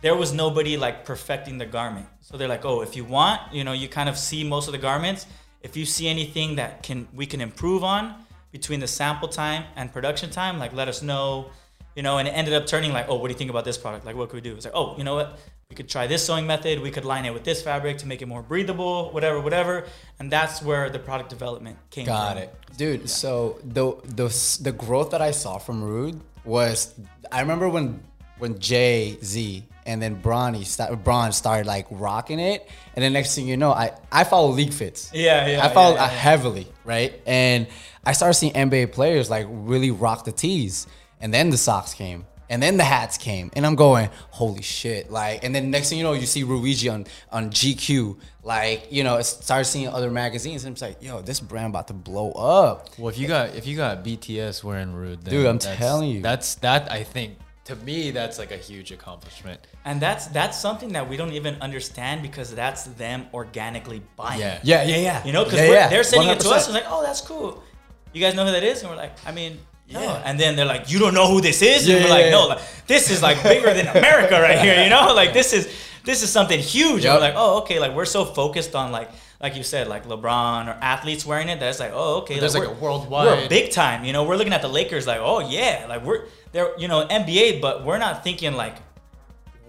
[0.04, 2.06] there was nobody like perfecting the garment.
[2.20, 4.74] So they're like, oh, if you want, you know, you kind of see most of
[4.74, 5.26] the garments.
[5.62, 8.14] If you see anything that can we can improve on
[8.52, 11.50] between the sample time and production time, like let us know.
[11.96, 13.78] You know, and it ended up turning like, oh, what do you think about this
[13.78, 14.04] product?
[14.04, 14.56] Like, what could we do?
[14.56, 15.40] It's like, oh, you know what?
[15.70, 16.82] We could try this sewing method.
[16.82, 19.86] We could line it with this fabric to make it more breathable, whatever, whatever.
[20.20, 22.16] And that's where the product development came from.
[22.16, 23.10] got it, dude.
[23.10, 24.28] So the the
[24.62, 26.94] the growth that I saw from Rhude was
[27.32, 28.02] I remember when
[28.40, 33.36] when Jay Z and then Bronny start, Braun started like rocking it, and then next
[33.36, 35.12] thing you know, I I follow League Fits.
[35.14, 36.12] Yeah, yeah, I follow yeah, uh, yeah.
[36.12, 37.20] heavily, right?
[37.26, 37.68] And
[38.06, 40.88] I started seeing NBA players like really rock the tees,
[41.20, 42.26] and then the socks came.
[42.50, 45.10] And then the hats came, and I'm going, holy shit!
[45.10, 49.04] Like, and then next thing you know, you see Rhuigi on on GQ, like, you
[49.04, 52.90] know, start seeing other magazines, and it's like, yo, this brand about to blow up.
[53.00, 56.22] Well, if you got if you got BTS wearing Rhude, then Dude, I'm telling you.
[56.22, 56.92] that's that.
[56.92, 59.60] I think to me, that's like a huge accomplishment.
[59.86, 64.40] And that's that's something that we don't even understand because that's them organically buying.
[64.40, 64.60] Yeah.
[64.64, 65.26] Yeah, yeah, yeah.
[65.26, 65.88] You know, because yeah, yeah.
[65.88, 66.68] they're sending it to us.
[66.68, 66.74] 100%.
[66.74, 67.64] Like, oh, that's cool.
[68.12, 68.82] You guys know who that is?
[68.82, 69.60] And we're like, I mean,
[69.92, 70.02] no.
[70.02, 70.24] Yeah.
[70.26, 71.88] And then they're like, you don't know who this is?
[71.88, 74.84] And we're like, no, like, this is like bigger than America right here.
[74.84, 75.74] You know, like this is
[76.04, 77.04] this is something huge.
[77.06, 77.14] Yep.
[77.14, 77.80] And we're like, oh, okay.
[77.80, 79.10] Like we're so focused on like
[79.44, 81.60] like you said, like LeBron or athletes wearing it.
[81.60, 82.40] That's like, oh, okay.
[82.40, 84.06] There's like we're- a worldwide- We're big time.
[84.06, 87.06] You know, we're looking at the Lakers like, oh yeah, like we're they're you know
[87.06, 88.78] NBA, but we're not thinking like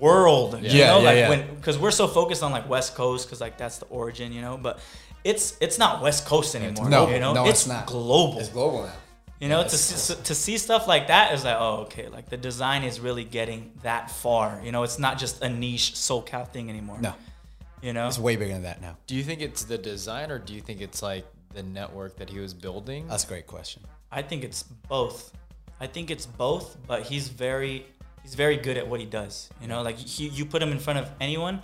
[0.00, 0.60] world.
[0.62, 1.28] You Yeah, know, yeah, like yeah.
[1.28, 4.40] when because we're so focused on like West Coast because like that's the origin, you
[4.40, 4.56] know.
[4.56, 4.78] But
[5.24, 6.88] it's it's not West Coast anymore.
[6.88, 7.86] No, you know, no, it's, it's not.
[7.86, 8.38] global.
[8.38, 8.92] It's global now.
[9.40, 12.36] You know, to see, to see stuff like that is like, oh, okay, like the
[12.36, 14.60] design is really getting that far.
[14.64, 16.98] You know, it's not just a niche SoCal thing anymore.
[17.00, 17.12] No,
[17.84, 18.96] you know, it's way bigger than that now.
[19.06, 22.30] Do you think it's the design, or do you think it's like the network that
[22.30, 23.06] he was building?
[23.08, 23.82] That's a great question.
[24.10, 25.32] I think it's both.
[25.80, 27.86] I think it's both, but he's very
[28.22, 29.50] he's very good at what he does.
[29.60, 31.60] You know, like he, you put him in front of anyone,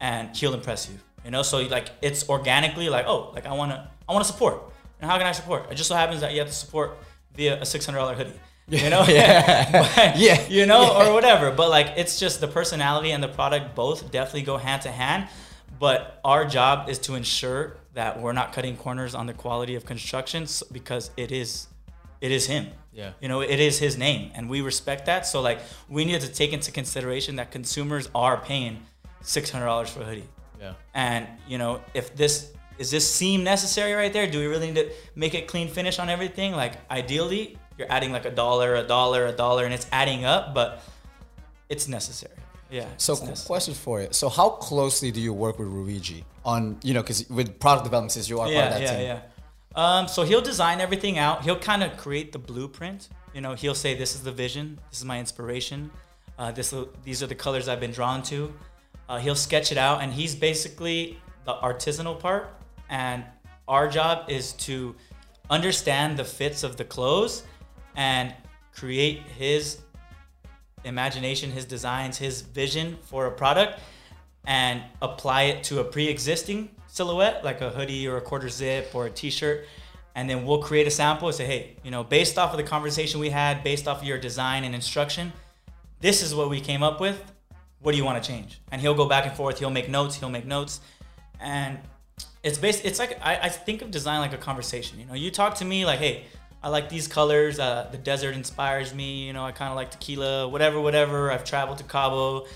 [0.00, 0.96] and he'll impress you.
[1.24, 4.62] You know, so like it's organically like oh like I wanna I wanna support.
[5.00, 5.70] And how can I support?
[5.70, 6.96] It just so happens that you have to support
[7.36, 8.32] via a six hundred dollar hoodie.
[8.68, 9.70] You know, Yeah.
[9.72, 10.46] But, Yeah.
[10.48, 11.08] you know, Yeah.
[11.10, 11.50] or whatever.
[11.50, 15.28] But like it's just the personality and the product both definitely go hand to hand.
[15.78, 19.84] But our job is to ensure that we're not cutting corners on the quality of
[19.84, 21.68] construction because it is
[22.20, 22.68] it is him.
[22.92, 23.12] Yeah.
[23.20, 25.26] You know, it is his name and we respect that.
[25.26, 28.82] So like we need to take into consideration that consumers are paying
[29.22, 30.28] $600 for a hoodie.
[30.60, 30.74] Yeah.
[30.94, 34.28] And you know, if this is this seam necessary right there?
[34.30, 36.52] Do we really need to make it clean finish on everything?
[36.52, 40.54] Like ideally, you're adding like a dollar, a dollar, a dollar, and it's adding up,
[40.54, 40.82] but
[41.68, 42.34] it's necessary.
[42.70, 42.86] Yeah.
[42.98, 44.08] So, question for you.
[44.10, 48.12] So, how closely do you work with Rhuigi on, you know, because with product development,
[48.12, 49.06] since you are part of yeah, that yeah, team?
[49.06, 49.20] yeah.
[49.74, 51.44] Um, so he'll design everything out.
[51.44, 53.08] He'll kind of create the blueprint.
[53.32, 54.80] You know, he'll say, "This is the vision.
[54.90, 55.90] This is my inspiration.
[56.38, 58.52] Uh, this these are the colors I've been drawn to."
[59.08, 62.50] Uh, he'll sketch it out, and he's basically the artisanal part.
[62.90, 63.24] And
[63.66, 64.96] our job is to
[65.48, 67.44] understand the fits of the clothes
[67.96, 68.34] and
[68.72, 69.78] create his
[70.88, 73.80] imagination, his designs, his vision for a product
[74.44, 79.06] and apply it to a pre-existing silhouette like a hoodie or a quarter zip or
[79.06, 79.66] a t-shirt.
[80.14, 82.64] And then we'll create a sample and say hey you know based off of the
[82.64, 85.32] conversation we had based off of your design and instruction
[86.00, 87.32] this is what we came up with.
[87.80, 88.60] What do you want to change?
[88.70, 89.58] And he'll go back and forth.
[89.58, 90.16] He'll make notes.
[90.16, 90.80] He'll make notes.
[91.40, 91.78] And
[92.42, 94.98] it's based it's like I, I think of design like a conversation.
[94.98, 96.24] You know you talk to me like hey
[96.62, 99.90] i like these colors uh, the desert inspires me you know i kind of like
[99.90, 102.46] tequila whatever whatever i've traveled to cabo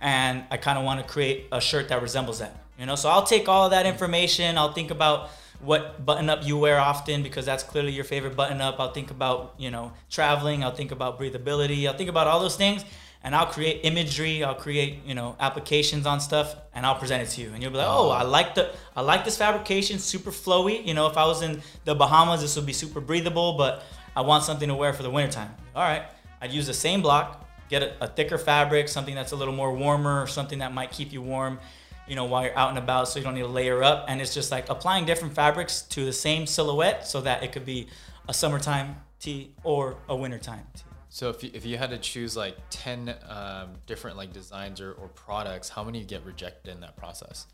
[0.00, 2.96] and i kind of want to create a shirt that resembles that you know?
[2.96, 7.22] So i'll take all that information i'll think about what button up you wear often
[7.22, 8.80] because that's clearly your favorite button up.
[8.80, 12.56] I'll think about you know traveling i'll think about breathability i'll think about all those
[12.56, 12.84] things
[13.24, 17.30] and I'll create imagery, I'll create, you know, applications on stuff and I'll present it
[17.30, 17.52] to you.
[17.52, 20.84] And you'll be like, "Oh, I like the I like this fabrication, super flowy.
[20.84, 23.84] You know, if I was in the Bahamas, this would be super breathable, but
[24.16, 26.04] I want something to wear for the wintertime." All right.
[26.40, 29.72] I'd use the same block, get a, a thicker fabric, something that's a little more
[29.72, 31.60] warmer, or something that might keep you warm,
[32.08, 34.06] you know, while you're out and about so you don't need to layer up.
[34.08, 37.64] And it's just like applying different fabrics to the same silhouette so that it could
[37.64, 37.86] be
[38.28, 40.82] a summertime tee or a wintertime tee.
[41.14, 44.92] So if you, if you had to choose like 10 um, different like designs or,
[44.92, 47.46] or products, how many get rejected in that process?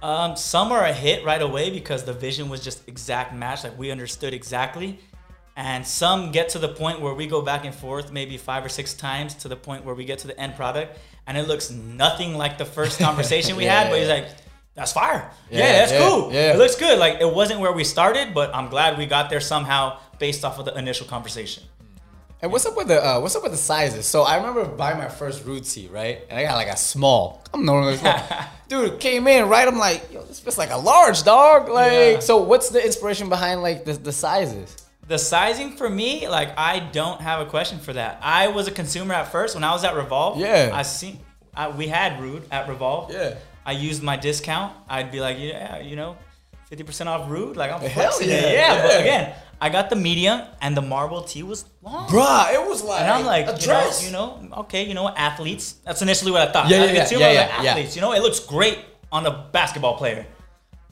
[0.00, 3.76] Um, some are a hit right away because the vision was just exact match, like
[3.76, 5.00] we understood exactly.
[5.56, 8.68] And some get to the point where we go back and forth maybe five or
[8.68, 11.72] six times to the point where we get to the end product and it looks
[11.72, 13.90] nothing like the first conversation we Yeah, had.
[13.90, 14.28] But he's like,
[14.76, 15.32] that's fire.
[15.50, 16.32] Yeah, Yeah, that's yeah, cool.
[16.32, 16.52] yeah.
[16.52, 17.00] It looks good.
[17.00, 20.60] Like it wasn't where we started, but I'm glad we got there somehow based off
[20.60, 21.64] of the initial conversation.
[22.44, 24.04] And what's up with the uh, what's up with the sizes?
[24.06, 26.20] So I remember buying my first Rhude tee, right?
[26.28, 27.42] And I got like a small.
[27.54, 28.20] I'm normally small.
[28.68, 29.66] Dude came in right.
[29.66, 31.70] I'm like, yo, this fits like a large dog.
[31.70, 32.18] Like, Yeah.
[32.20, 34.76] so what's the inspiration behind like the, the sizes?
[35.08, 38.18] The sizing for me, like I don't have a question for that.
[38.20, 40.38] I was a consumer at first when I was at Revolve.
[40.38, 40.68] Yeah.
[40.74, 41.20] I seen
[41.54, 43.10] I, we had Rhude at Revolve.
[43.10, 43.36] Yeah.
[43.64, 44.76] I used my discount.
[44.86, 46.18] I'd be like, yeah, you know,
[46.74, 47.56] fifty percent off Rhude.
[47.56, 48.52] Like I'm Hell flexing yeah.
[48.52, 52.08] Yeah, but again, I got the medium and the marble tee was long.
[52.08, 54.04] Bruh, it was like And I'm like, a you know, dress.
[54.04, 55.76] you know, okay, you know athletes.
[55.84, 56.68] That's initially what I thought.
[56.68, 57.70] Yeah, As a yeah, yeah, yeah, I yeah, like, yeah.
[57.70, 57.94] athletes.
[57.96, 58.78] You know, it looks great
[59.12, 60.26] on a basketball player.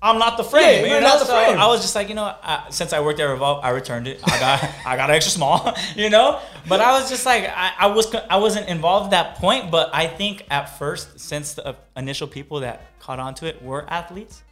[0.04, 0.64] I'm not the frame.
[0.64, 1.08] Yeah, you you're know?
[1.08, 1.58] not the So frame.
[1.58, 4.20] I was just like, you know, I, since I worked at Revolve, I returned it.
[4.24, 6.40] I got, I got extra small, you know.
[6.68, 9.70] But I was just like, I, I was, I wasn't involved at that point.
[9.70, 13.84] But I think at first, since the initial people that caught on to it were
[13.88, 14.42] athletes,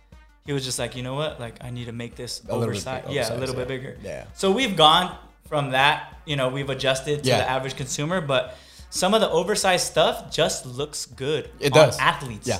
[0.46, 2.52] he was just like, you know what, like I need to make this A bit
[2.52, 3.96] oversized, big- yeah, a little bit bigger.
[4.02, 4.24] Yeah.
[4.34, 5.16] So we've gone
[5.48, 7.38] from that, you know, we've adjusted to Yeah.
[7.38, 8.56] the average consumer, but
[8.90, 11.50] some of the oversized stuff just looks good.
[11.60, 11.98] It on does.
[11.98, 12.46] athletes.
[12.48, 12.58] Yeah.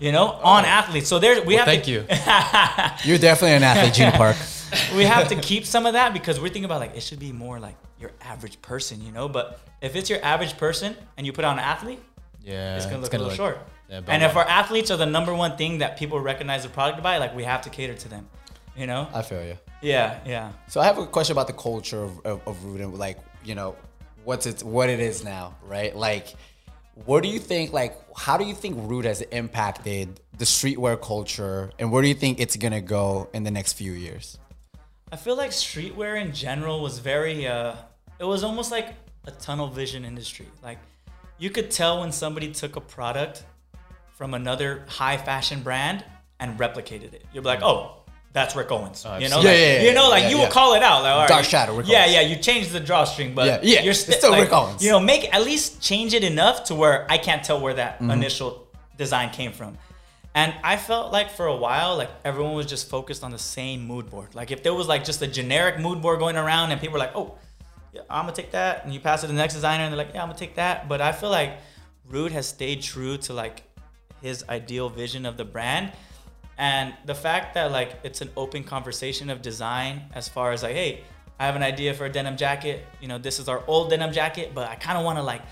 [0.00, 0.68] You know, on oh.
[0.68, 1.08] athletes.
[1.08, 2.00] So there we Well, have thank to, you.
[3.04, 4.36] You're definitely an athlete, Gino Park.
[4.96, 7.30] we have to keep some of that because we're thinking about like it should be
[7.32, 9.28] more like your average person, you know.
[9.28, 12.00] But if it's your average person and you put on an athlete,
[12.42, 12.76] Yeah.
[12.76, 13.58] it's gonna look a little short.
[13.92, 16.70] Yeah, but and if our athletes are the number one thing that people recognize the
[16.70, 18.26] product by, like we have to cater to them.
[18.74, 19.06] You know?
[19.12, 19.58] I feel you.
[19.82, 20.52] Yeah, yeah.
[20.66, 23.54] So I have a question about the culture of, of, of Rhude and like, you
[23.54, 23.76] know,
[24.24, 25.94] what's it what it is now, right?
[25.94, 26.34] Like
[27.04, 31.70] what do you think like how do you think Rhude has impacted the streetwear culture
[31.78, 34.38] and where do you think it's gonna go in the next few years?
[35.10, 37.74] I feel like streetwear in general was very uh
[38.18, 38.94] it was almost like
[39.26, 40.48] a tunnel vision industry.
[40.62, 40.78] Like
[41.36, 43.44] you could tell when somebody took a product
[44.14, 46.04] from another high fashion brand
[46.40, 47.24] and replicated it.
[47.32, 47.96] You'll be like, "Oh,
[48.32, 50.28] that's Rick Owens." I've you know, seen like, Yeah, yeah, yeah, you know, like yeah,
[50.30, 50.44] you yeah.
[50.44, 51.02] will call it out.
[51.02, 52.12] Like, right, Dark Shadow, Rick yeah, Owens.
[52.14, 52.20] yeah.
[52.22, 54.82] You changed the drawstring, but Yeah, yeah, you're sti- still like, Rick Owens.
[54.82, 57.94] You know, make at least change it enough to where I can't tell where that
[58.00, 58.10] Mm-hmm.
[58.10, 59.78] initial design came from.
[60.34, 63.86] And I felt like for a while, like everyone was just focused on the same
[63.86, 64.34] mood board.
[64.34, 66.98] Like if there was like just a generic mood board going around and people were
[66.98, 67.36] like, oh,
[67.92, 69.98] yeah, I'm gonna take that, and you pass it to the next designer, and they're
[70.02, 70.88] like, yeah, I'm gonna take that.
[70.88, 71.58] But I feel like
[72.10, 73.62] Rhude has stayed true to like
[74.22, 75.92] his ideal vision of the brand,
[76.58, 80.74] And the fact that like it's an open conversation of design as far as like,
[80.74, 81.02] hey,
[81.38, 82.84] I have an idea for a denim jacket.
[83.00, 85.42] You know, this is our old denim jacket, but I kind of want to like,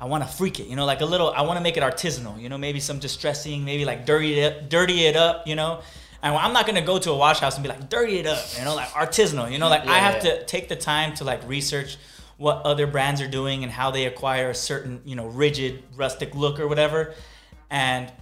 [0.00, 0.66] I want to freak it.
[0.66, 1.30] You know, like a little.
[1.30, 2.40] I want to make it artisanal.
[2.40, 5.46] You know, maybe some distressing, maybe like dirty it, dirty it up.
[5.46, 5.82] You know.
[6.22, 8.42] And I'm not gonna go to a wash house and be like, dirty it up,
[8.56, 11.46] you know, like artisanal, you know, like I have to take the time to like
[11.46, 11.98] research
[12.38, 16.34] what other brands are doing and how they acquire a certain, you know, rigid, rustic
[16.34, 17.12] look or whatever.
[17.74, 18.12] And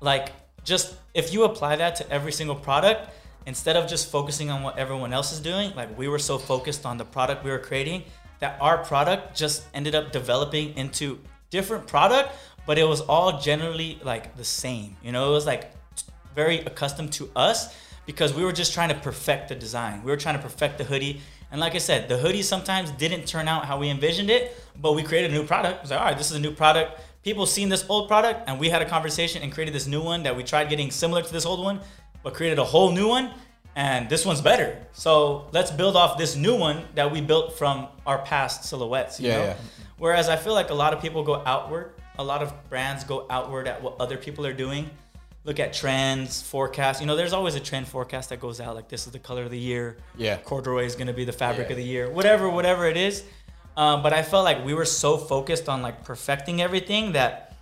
[0.00, 0.32] like
[0.64, 3.10] just if you apply that to every single product
[3.44, 6.86] instead of just focusing on what everyone else is doing like we were so focused
[6.86, 8.02] on the product we were creating
[8.38, 11.18] that our product just ended up developing into
[11.50, 12.30] different product
[12.66, 15.28] but it was all generally like the same you know?
[15.28, 15.72] It was like
[16.34, 17.74] very accustomed to us
[18.06, 20.02] because we were just trying to perfect the design.
[20.02, 21.20] We were trying to perfect the hoodie.
[21.50, 24.92] And like i said the hoodie sometimes didn't turn out how we envisioned it but
[24.94, 25.76] we created a new product.
[25.78, 28.48] It was like all right this is a new product people seen this old product
[28.48, 31.22] and we had a conversation and created this new one that we tried getting similar
[31.22, 31.80] to this old one,
[32.22, 33.30] but created a whole new one.
[33.76, 34.76] And this one's better.
[34.92, 39.20] So let's build off this new one that we built from our past silhouettes.
[39.20, 39.44] You Yeah, know?
[39.44, 39.56] yeah.
[39.96, 41.92] Whereas I feel like a lot of people go outward.
[42.18, 44.90] A lot of brands go outward at what other people are doing.
[45.44, 47.00] Look at trends, forecasts.
[47.00, 49.44] You know, there's always a trend forecast that goes out like this is the color
[49.44, 49.96] of the year.
[50.16, 50.36] Yeah.
[50.38, 51.72] Corduroy is gonna be the fabric Yeah.
[51.72, 52.10] of the year.
[52.10, 53.22] Whatever, whatever it is.
[53.76, 57.56] Um, but I felt like we were so focused on like perfecting everything that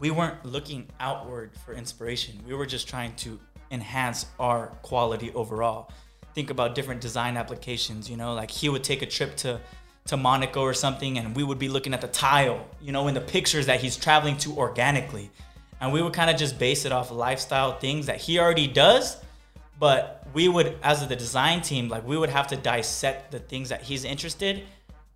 [0.00, 2.40] we weren't looking outward for inspiration.
[2.46, 3.38] We were just trying to
[3.70, 5.90] enhance our quality overall.
[6.34, 9.60] Think about different design applications, you know, like he would take a trip to
[10.06, 13.14] to Monaco or something and we would be looking at the tile, you know, in
[13.14, 15.30] the pictures that he's traveling to organically.
[15.82, 19.18] And we would kind of just base it off lifestyle things that he already does,
[19.78, 23.68] but we would as the design team, like we would have to dissect the things
[23.68, 24.62] that he's interested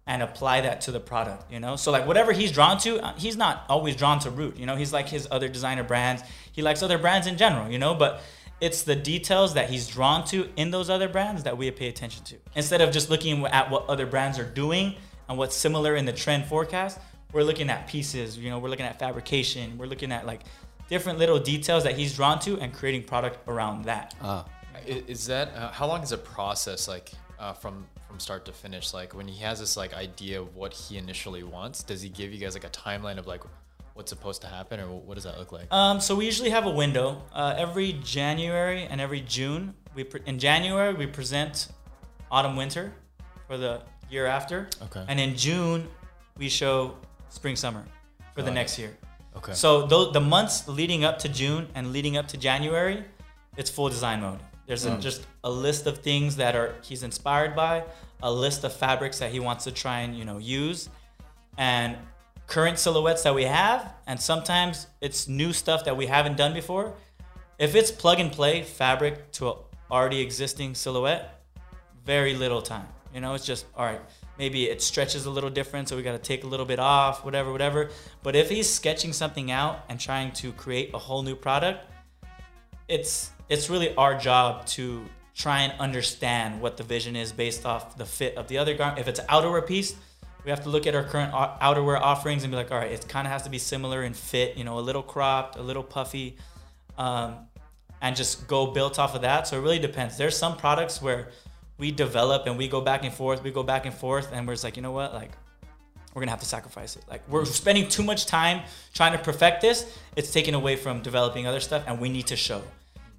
[0.07, 1.77] and apply that to the product, you know?
[1.77, 4.77] So like whatever he's drawn to, uh, he's not always drawn to root, you know?
[4.77, 6.23] He's like his other designer brands.
[6.51, 7.95] He likes other brands in general, you know?
[7.95, 8.23] But
[8.61, 12.25] it's the details that he's drawn to in those other brands that we pay attention
[12.25, 12.37] to.
[12.55, 14.95] Instead of just looking at what other brands are doing
[15.29, 16.99] and what's similar in the trend forecast,
[17.33, 20.43] we're looking at pieces, you know, we're looking at fabrication, we're looking at like
[20.89, 24.15] different little details that he's drawn to and creating product around that.
[24.21, 24.45] Ah.
[24.87, 28.93] Is that uh, how long is a process like uh, from from start to finish?
[28.93, 32.31] Like when he has this like idea of what he initially wants, does he give
[32.31, 33.43] you guys like a timeline of like
[33.95, 35.73] what's supposed to happen, or what does that look like?
[35.73, 39.75] Um, so we usually have a window uh, every January and every June.
[39.95, 41.69] We pre- in January we present
[42.31, 42.93] autumn winter
[43.47, 44.69] for the year after.
[44.83, 45.05] Okay.
[45.09, 45.89] And in June
[46.37, 46.95] we show
[47.31, 47.85] spring summer
[48.35, 48.55] for the it.
[48.55, 48.95] next year.
[49.39, 49.55] Okay.
[49.55, 53.05] So those, the months leading up to June and leading up to January,
[53.57, 54.41] it's full design mode.
[54.73, 57.85] There's a, um, just a list of things that are he's inspired by,
[58.23, 60.89] a list of fabrics that he wants to try and you know use,
[61.59, 61.95] and
[62.47, 66.95] current silhouettes that we have, and sometimes it's new stuff that we haven't done before.
[67.59, 69.55] If it's plug and play fabric to a
[69.91, 71.45] already existing silhouette,
[72.07, 72.89] very little time.
[73.13, 74.01] You know, it's just all right.
[74.39, 77.27] Maybe it stretches a little different, so we got to take a little bit off,
[77.27, 77.91] whatever, whatever.
[78.23, 81.85] But if he's sketching something out and trying to create a whole new product,
[82.89, 87.99] it's it's really our job to try and understand what the vision is based off
[87.99, 88.99] the fit of the other garment.
[88.99, 89.95] If it's an outerwear piece,
[90.43, 93.07] we have to look at our current outerwear offerings and be like, all right, it
[93.09, 95.83] kind of has to be similar in fit, you know, a little cropped, a little
[95.83, 96.39] puffy,
[96.97, 97.37] um,
[98.01, 99.47] and just go built off of that.
[99.47, 100.17] So it really depends.
[100.17, 101.29] There's some products where
[101.77, 104.55] we develop and we go back and forth, we go back and forth, and we're
[104.55, 105.33] just like, you know what, like
[106.15, 107.05] we're gonna have to sacrifice it.
[107.07, 108.63] Like we're spending too much time
[108.95, 109.99] trying to perfect this.
[110.17, 112.63] It's taken away from developing other stuff, and we need to show.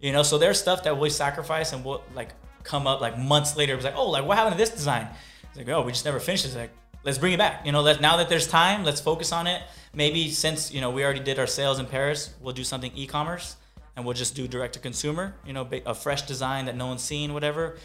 [0.04, 2.32] You know, so there's stuff that we sacrifice and we'll like
[2.64, 3.74] come up like months later.
[3.74, 5.08] It's like, oh, like what happened to this design?
[5.46, 6.44] It's like, oh, we just never finished.
[6.44, 6.72] It's like,
[7.06, 7.66] let's bring it back.
[7.66, 9.64] You know, let now that there's time, let's focus on it.
[9.94, 13.56] Maybe since you know we already did our sales in Paris, we'll do something e-commerce
[13.96, 15.36] and we'll just do direct to consumer.
[15.46, 17.78] You know, a fresh design that no one's seen, whatever.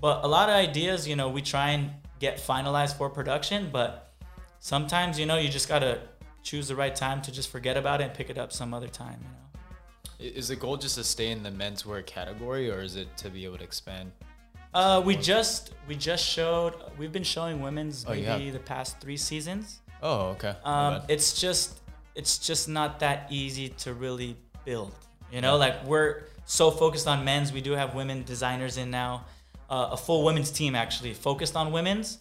[0.00, 4.12] But a lot of ideas, you know, we try and get finalized for production, but
[4.60, 6.02] sometimes you know you just gotta
[6.44, 8.86] choose the right time to just forget about it and pick it up some other
[8.86, 9.18] time.
[9.20, 9.43] You know.
[10.18, 13.44] Is the goal just to stay in the menswear category, or is it to be
[13.44, 14.12] able to expand?
[14.72, 16.74] Uh, we just we just showed.
[16.98, 19.80] We've been showing women's Oh, maybe the past three seasons.
[20.02, 20.54] Oh, okay.
[20.64, 21.80] Um, it's just
[22.14, 24.92] it's just not that easy to really build.
[25.32, 27.52] You know, like we're so focused on men's.
[27.52, 29.24] We do have women designers in now.
[29.70, 32.18] Uh, a full women's team actually focused on women's.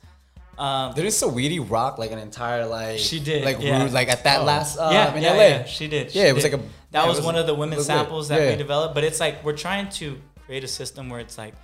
[0.57, 3.81] Um, Didn't Saweetie rock like an entire like She did, like yeah.
[3.83, 4.43] route, like at that Oh.
[4.45, 5.43] last uh, yeah, in yeah, LA.
[5.47, 6.13] yeah, she did.
[6.13, 6.53] Yeah, she it was did.
[6.53, 8.93] like a- that was, was- one of the looked samples that we developed.
[8.93, 11.55] But it's like we're trying to create a system where it's like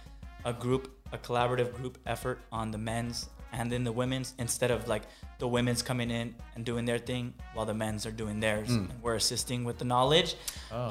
[0.45, 4.87] a group, a collaborative group effort on the men's and then the women's instead of
[4.87, 5.01] like
[5.39, 8.87] the women's coming in and doing their thing while the men's are doing theirs and
[9.01, 10.35] we're assisting with the knowledge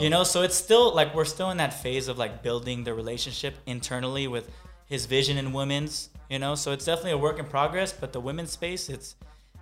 [0.01, 2.93] you know so it's still like we're still in that phase of like building the
[2.93, 4.51] relationship internally with
[4.89, 8.21] his vision in women's you know so it's definitely a work in progress but the
[8.21, 9.17] women's space it's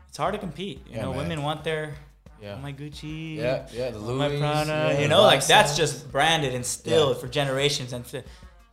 [0.08, 1.18] it's hard to compete you Yeah, know man.
[1.22, 1.94] women want their
[2.42, 2.54] Yeah.
[2.56, 5.76] oh my gucci Yeah, yeah, the oh my Louis, Prada, yeah, you know like that's
[5.76, 7.20] just branded and still Yeah.
[7.20, 8.22] for generations and to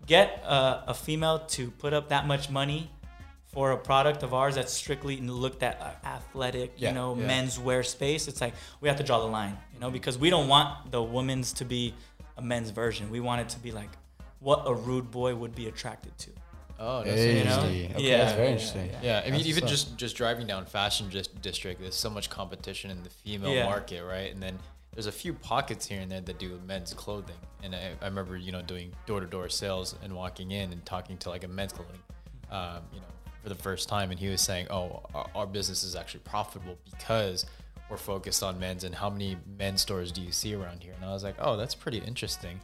[0.06, 2.90] get a, a female to put up that much money
[3.54, 7.28] for a product of ours that's strictly looked at uh, athletic, you know, yeah.
[7.28, 8.28] men's wear space.
[8.28, 11.02] It's like we have to draw the line, you know, because we don't want the
[11.04, 11.94] women's to be
[12.36, 13.12] a men's version.
[13.12, 13.92] We want it to be like
[14.44, 16.30] what a rude boy would be attracted to.
[16.80, 17.60] Oh, that's Hey, You know?
[17.60, 18.88] okay, Yeah, that's very yeah, interesting.
[18.88, 19.00] yeah.
[19.02, 22.10] Yeah, I mean, That's even what's just just driving down Fashion Dis- District, there's so
[22.10, 23.66] much competition in the female Yeah.
[23.66, 24.32] market, right?
[24.34, 24.60] And then
[24.94, 27.38] there's a few pockets here and there that do men's clothing.
[27.64, 30.86] And I, I remember, you know, doing door to door sales and walking in and
[30.86, 32.00] talking to like a men's clothing,
[32.52, 33.08] um, you know,
[33.42, 36.78] for the first time, and he was saying, "Oh, our, our business is actually profitable
[36.90, 37.46] because."
[37.90, 40.94] We're focused on men's, and how many men's stores do you see around here?
[40.96, 42.60] And I was like, "Oh, that's pretty interesting,"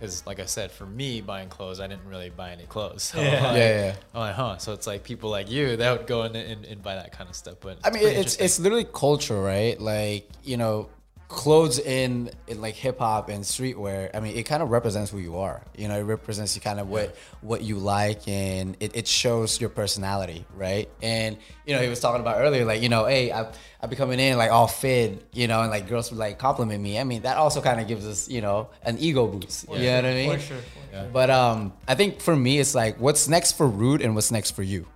[0.00, 3.02] because, like I said, for me buying clothes, I didn't really buy any clothes.
[3.02, 3.30] So Yeah.
[3.48, 3.94] like, Yeah, yeah.
[4.14, 4.56] I'm like, huh.
[4.56, 7.28] So it's like people like you that would go in and, and buy that kind
[7.28, 7.56] of stuff.
[7.60, 9.78] But I mean, it's it's literally culture, right?
[9.78, 10.88] Like you know,
[11.30, 14.10] clothes in, in like hip hop and streetwear.
[14.12, 15.62] I mean, it kind of represents who you are.
[15.76, 19.60] You know, it represents you kind of what what you like, and it, it shows
[19.60, 20.90] your personality, right?
[21.02, 23.50] And you know, he was talking about earlier, like you know, hey, I
[23.80, 26.82] I be coming in like all fit, you know, and like girls would like compliment
[26.82, 26.98] me.
[26.98, 29.68] I mean, that also kind of gives us, you know, an ego boost.
[29.70, 30.32] you know what I mean?
[30.32, 30.56] For sure.
[30.58, 31.08] For sure.
[31.12, 34.50] But um, I think for me, it's like, what's next for Rhude and what's next
[34.50, 34.86] for you?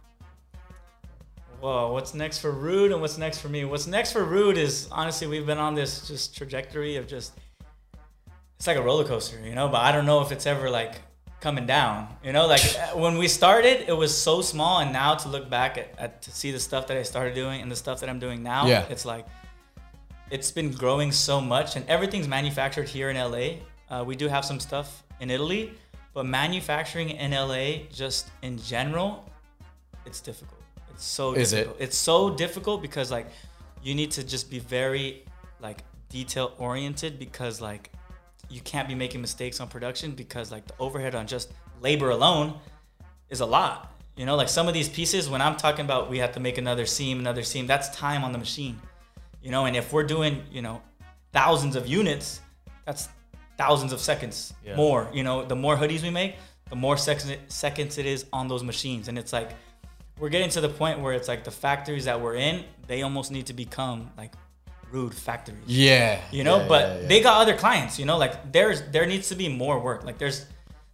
[1.64, 3.64] Whoa, what's next for Rhude and what's next for me?
[3.64, 7.32] What's next for Rhude is honestly we've been on this just trajectory of just
[8.58, 10.96] it's like a roller coaster, you know, but I don't know if it's ever like
[11.40, 12.08] coming down.
[12.22, 12.60] You know, like
[12.94, 16.30] when we started, it was so small and now to look back at, at to
[16.32, 18.84] see the stuff that I started doing and the stuff that I'm doing now, Yeah.
[18.90, 19.24] it's like
[20.30, 23.60] it's been growing so much and everything's manufactured here in LA.
[23.88, 25.72] Uh, we do have some stuff in Italy,
[26.12, 29.24] but manufacturing in LA just in general,
[30.04, 30.60] it's difficult.
[30.94, 31.68] It's so Is it?
[31.78, 33.26] It's so difficult because like
[33.82, 35.24] you need to just be very
[35.60, 37.90] like detail oriented because like
[38.48, 42.58] you can't be making mistakes on production because like the overhead on just labor alone
[43.30, 43.92] is a lot.
[44.16, 46.56] You know, like some of these pieces when I'm talking about we have to make
[46.58, 48.80] another seam, another seam, that's time on the machine.
[49.42, 50.80] You know, and if we're doing, you know,
[51.32, 52.40] thousands of units,
[52.86, 53.08] that's
[53.58, 54.76] thousands of seconds Yeah.
[54.76, 55.10] more.
[55.12, 56.36] You know, the more hoodies we make,
[56.70, 59.08] the more seconds seconds it is on those machines.
[59.08, 59.50] And it's like
[60.18, 63.30] we're getting to the point where it's like the factories that we're in, they almost
[63.32, 64.32] need to become like
[64.92, 66.20] Rhude factories Yeah.
[66.30, 67.08] you know Yeah, but yeah, yeah.
[67.08, 70.18] they got other clients you know like there's there needs to be more work like
[70.18, 70.46] there's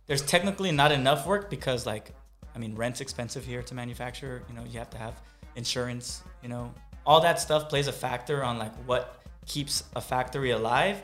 [0.06, 2.12] there's technically not enough work because like
[2.54, 5.20] i mean rent's expensive here to manufacture you know you have to have
[5.54, 6.72] insurance you know
[7.04, 11.02] all that stuff plays a factor on like what keeps a factory alive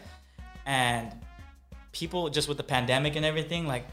[0.65, 1.13] and
[1.93, 3.85] people just with the pandemic and everything like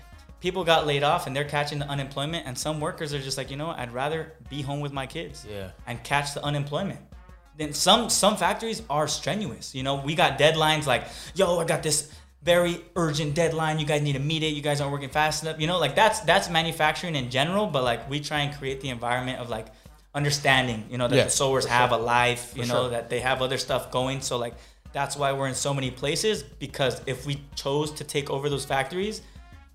[0.44, 3.50] people got laid off and they're catching the unemployment and some workers are just like
[3.50, 5.70] you know what i'd rather be home with my kids Yeah.
[5.88, 7.00] and catch the unemployment.
[7.58, 9.96] Then some some factories are strenuous you know?
[10.10, 12.12] We got deadlines like yo i got this
[12.52, 15.58] very urgent deadline you guys need to meet it you guys aren't working fast enough
[15.62, 15.80] you know?
[15.86, 19.48] Like that's that's manufacturing in general but like we try and create the environment of
[19.58, 19.68] like
[20.14, 22.90] understanding you know that Yeah, the sewers have a life you know sure.
[22.96, 24.20] that they have other stuff going.
[24.30, 24.56] So like
[24.92, 28.66] that's why we're in so many places because if we chose to take over those
[28.76, 29.22] factories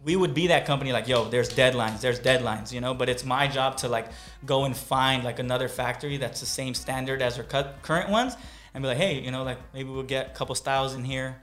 [0.05, 2.95] we would be that company like yo there's deadlines there's deadlines you know?
[2.95, 4.09] But it's my job to like
[4.47, 8.37] go and find like another factory that's the same standard as our cu- current ones
[8.75, 11.41] and be like hey you know like maybe we'll get a couple styles in here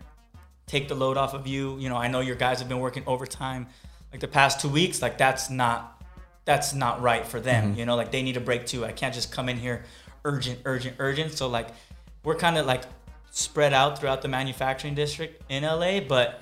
[0.67, 1.77] take the load off of you.
[1.77, 3.67] You know i know your guys have been working overtime.
[4.11, 6.01] Like the past two weeks like that's not
[6.45, 7.79] that's not right for them mm-hmm.
[7.79, 7.95] you know?
[7.95, 8.85] Like they need a break too.
[8.85, 9.83] I can't just come in here
[10.23, 11.33] urgent urgent urgent.
[11.33, 11.69] So like
[12.23, 12.83] we're kind of like
[13.31, 16.41] spread out throughout the manufacturing district in la but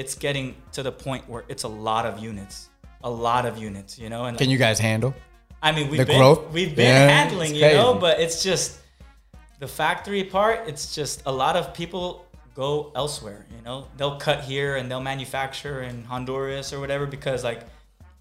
[0.00, 0.46] it's getting
[0.76, 2.54] to the point where it's a lot of units
[3.02, 5.12] a lot of units you know and Can you guys handle?
[5.60, 6.40] I mean, we've The been growth?
[6.56, 8.66] we've been Yeah, handling, you know, but it's just
[9.58, 10.58] the factory part.
[10.70, 12.04] It's just a lot of people
[12.54, 13.40] go elsewhere.
[13.54, 17.60] You know, they'll cut here and they'll manufacture in Honduras or whatever because like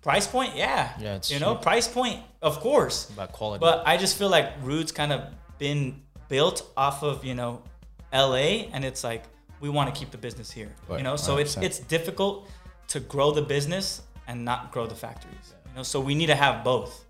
[0.02, 2.98] price point, yeah, Yeah, it's you know, price point, of course.
[3.16, 3.60] About quality.
[3.68, 5.20] But I just feel like Rhude's kind of
[5.60, 6.02] been
[6.34, 7.62] built off of you know,
[8.12, 8.70] L.A.
[8.74, 9.24] and it's like
[9.60, 10.74] we want to keep the business here.
[10.88, 11.64] Right, You know, so it's 100%.
[11.64, 12.50] it's difficult
[12.90, 15.54] to grow the business and not grow the factories.
[15.70, 17.06] You know, so we need to have both.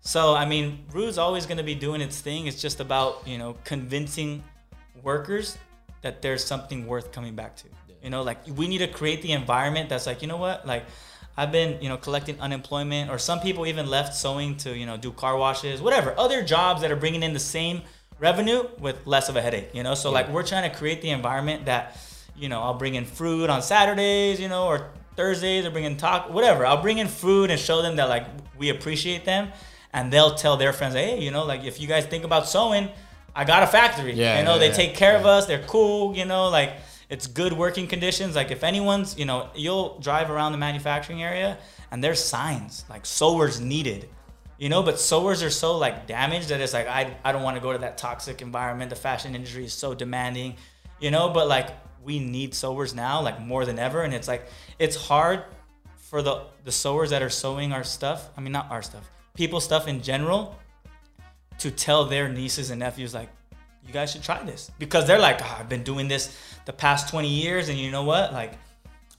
[0.00, 2.46] So I mean, Rhude's always going to be doing its thing.
[2.46, 4.42] It's just about you know convincing
[5.02, 5.58] workers
[6.02, 7.64] that there's something worth coming back to.
[8.02, 10.84] You know, like we need to create the environment that's like, you know what, like
[11.36, 14.96] I've been, you know, collecting unemployment, or some people even left sewing to, you know,
[14.96, 16.14] do car washes, whatever.
[16.18, 17.82] Other jobs that are bringing in the same
[18.20, 19.94] revenue with less of a headache, you know.
[19.94, 21.98] So like we're trying to create the environment that,
[22.36, 25.96] you know, I'll bring in fruit on Saturdays, you know, or Thursdays, or bring in
[25.96, 26.64] talk, whatever.
[26.64, 29.50] I'll bring in food and show them that like we appreciate them,
[29.92, 32.88] and they'll tell their friends, hey, you know, like if you guys think about sewing,
[33.34, 34.12] I got a factory.
[34.12, 34.74] Yeah, you know, yeah, they yeah.
[34.74, 35.46] take care of us.
[35.46, 36.14] They're cool.
[36.14, 36.74] You know, like
[37.08, 38.36] it's good working conditions.
[38.36, 41.58] Like if anyone's, you know, you'll drive around the manufacturing area
[41.90, 44.08] and there's signs like sewers needed.
[44.60, 47.56] You know, but sewers are so like damaged that it's like I I don't want
[47.56, 48.90] to go to that toxic environment.
[48.90, 50.56] The fashion industry is so demanding.
[51.00, 51.70] You know, but like
[52.04, 54.48] we need sewers now like more than ever and it's like
[54.78, 55.44] it's hard
[55.96, 58.28] for the the sewers that are sewing our stuff.
[58.36, 59.10] I mean not our stuff.
[59.32, 60.58] People stuff in general
[61.60, 63.30] to tell their nieces and nephews like
[63.86, 67.08] you guys should try this because they're like "Ah, i've been doing this the past
[67.08, 68.52] 20 years and you know what like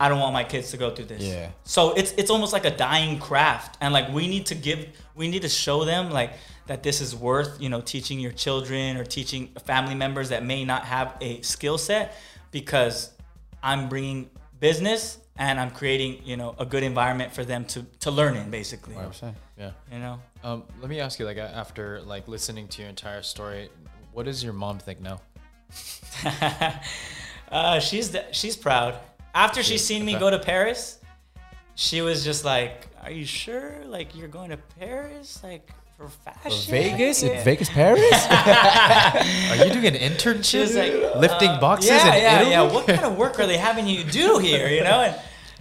[0.01, 1.49] i don't want my kids to go through this Yeah.
[1.75, 4.79] so it's it's almost like a dying craft and like we need to give
[5.19, 6.31] we need to show them like
[6.69, 10.61] that this is worth you know teaching your children or teaching family members that may
[10.73, 12.05] not have a skill set
[12.51, 12.95] because
[13.69, 14.19] i'm bringing
[14.59, 15.01] business
[15.37, 18.95] and i'm creating you know a good environment for them to to learn in basically
[18.95, 19.33] 100%.
[19.57, 19.71] Yeah.
[19.93, 23.69] you know Um, let me ask you, like, after like listening to your entire story,
[24.15, 25.17] what does your mom think now?
[27.51, 28.95] uh, she's the, she's proud.
[29.33, 30.99] After she seen me go to Paris,
[31.75, 33.75] she was just like, "Are you sure?
[33.85, 35.39] Like you're going to Paris?
[35.43, 36.71] Like for fashion?
[36.71, 37.23] Vegas?
[37.23, 37.43] Yeah.
[37.43, 38.01] Vegas, Paris?
[38.31, 40.75] Are you doing an internship?
[40.75, 42.51] Like, lifting uh, boxes Yeah, in yeah, Italy?
[42.51, 42.61] yeah.
[42.73, 44.67] What kind of work are they having you do here?
[44.67, 45.15] You know, and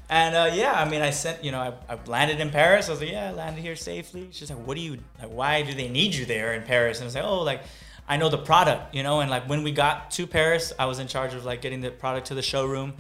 [0.09, 2.89] and uh, yeah, I mean, I sent, you know, I, I landed in Paris.
[2.89, 4.29] I was like, yeah, I landed here safely.
[4.33, 5.31] She's like, what do you like?
[5.31, 6.99] Why do they need you there in Paris?
[6.99, 7.63] And I was like, oh, like
[8.09, 10.99] I know the product, you know, and like when we got to Paris, I was
[10.99, 12.95] in charge of like getting the product to the showroom.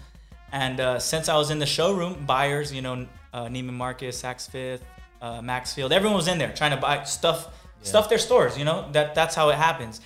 [0.52, 4.50] And uh, since I was in the showroom, buyers, you know, uh, Neiman Marcus, Saks
[4.50, 4.84] Fifth,
[5.22, 7.48] uh, Maxfield, everyone was in there trying to buy stuff,
[7.82, 8.58] stuff their stores.
[8.58, 10.00] You know, that that's how it happens.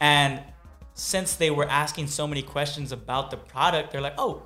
[0.00, 0.40] And
[0.94, 4.42] since they were asking so many questions about the product, they're like, "Oh,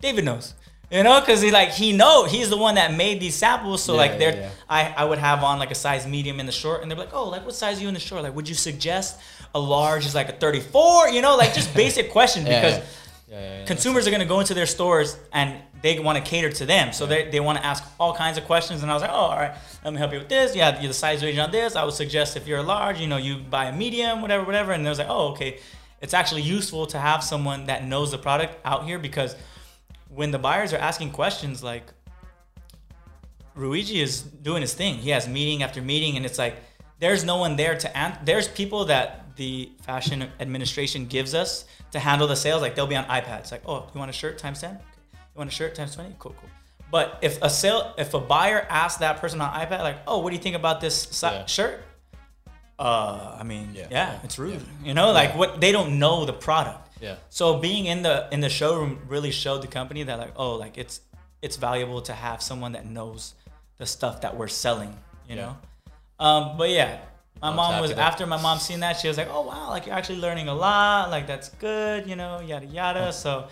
[0.00, 0.54] David knows."
[0.92, 3.82] You know, because he like he know he's the one that made these samples.
[3.82, 4.50] So Yeah, like yeah, they're yeah.
[4.68, 7.14] I, I would have on like a size medium in the short, and they're like,
[7.14, 8.22] "Oh, like what size are you in the short?
[8.22, 9.18] Like, would you suggest
[9.54, 12.86] a large is like a 34?" You know, like just basic questions Yeah, because
[13.32, 13.60] yeah.
[13.60, 16.66] Yeah, consumers are going to go into their stores and they want to cater to
[16.66, 16.92] them.
[16.92, 18.82] So they, they want to ask all kinds of questions.
[18.82, 20.54] And I was like, oh, all right, let me help you with this.
[20.54, 21.74] Yeah, you're the size range on this.
[21.74, 24.72] I would suggest if you're a large, you know, you buy a medium, whatever, whatever.
[24.72, 25.58] And they was like, oh, okay.
[26.00, 29.34] It's actually useful to have someone that knows the product out here because
[30.08, 31.84] when the buyers are asking questions like,
[33.56, 34.96] Rhuigi is doing his thing.
[34.96, 36.56] He has meeting after meeting, and it's like
[37.00, 38.20] there's no one there to answer.
[38.24, 42.62] There's people that the fashion administration gives us to handle the sales.
[42.62, 43.50] Like they'll be on iPads.
[43.52, 44.72] Like, oh, you want a shirt times ten?
[44.72, 44.80] Okay.
[45.34, 46.14] You want a shirt times twenty?
[46.18, 46.50] Cool, cool.
[46.90, 50.30] But if a sale, if a buyer asks that person on iPad, like, oh, what
[50.30, 51.46] do you think about this si- Yeah.
[51.46, 51.82] shirt?
[52.78, 54.18] Uh, I mean, yeah, Yeah.
[54.24, 54.62] it's rude.
[54.82, 56.88] You know, like what they don't know the product.
[57.00, 57.16] Yeah.
[57.30, 60.76] So being in the in the showroom really showed the company that like, oh, like
[60.78, 61.00] it's
[61.42, 63.34] it's valuable to have someone that knows
[63.78, 64.96] the stuff that we're selling.
[65.28, 65.42] You Yeah.
[65.42, 65.56] know.
[66.24, 66.98] Um, but yeah,
[67.42, 69.94] my mom was after my mom seen that she was like, oh wow, like you're
[69.94, 71.10] actually learning a lot.
[71.10, 72.06] Like that's good.
[72.08, 73.12] You know, yada yada.
[73.12, 73.48] So.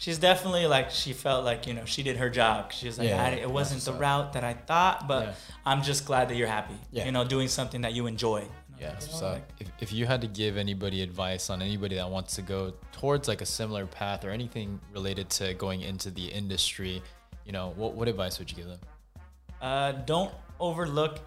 [0.00, 2.70] She's definitely like she felt like you know she did her job.
[2.70, 5.34] She was like Yeah, I, it wasn't the route that I thought, but Yeah.
[5.66, 6.76] I'm just glad that you're happy.
[6.92, 7.04] Yeah.
[7.06, 8.44] You know, doing something that you enjoy.
[8.80, 9.22] Yeah, know, up.
[9.22, 12.74] like- If, if you had to give anybody advice on anybody that wants to go
[12.92, 17.02] towards like a similar path or anything related to going into the industry,
[17.44, 18.78] you know, what, what advice would you give them?
[19.60, 21.18] uh, don't overlook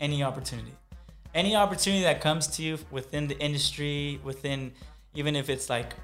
[0.00, 0.72] any opportunity.
[1.34, 4.72] Any opportunity that comes to you within the industry, within
[5.14, 5.94] even if it's like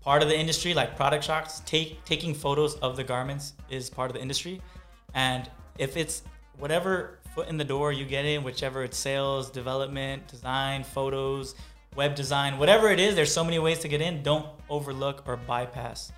[0.00, 4.08] part of the industry, like product shots, take taking photos of the garments is part
[4.08, 4.62] of the industry.
[5.14, 6.22] And if it's
[6.58, 11.56] whatever foot in the door you get in, whichever it's sales, development, design, photos,
[11.96, 14.22] web design, whatever it is, there's so many ways to get in.
[14.22, 16.12] Don't overlook or bypass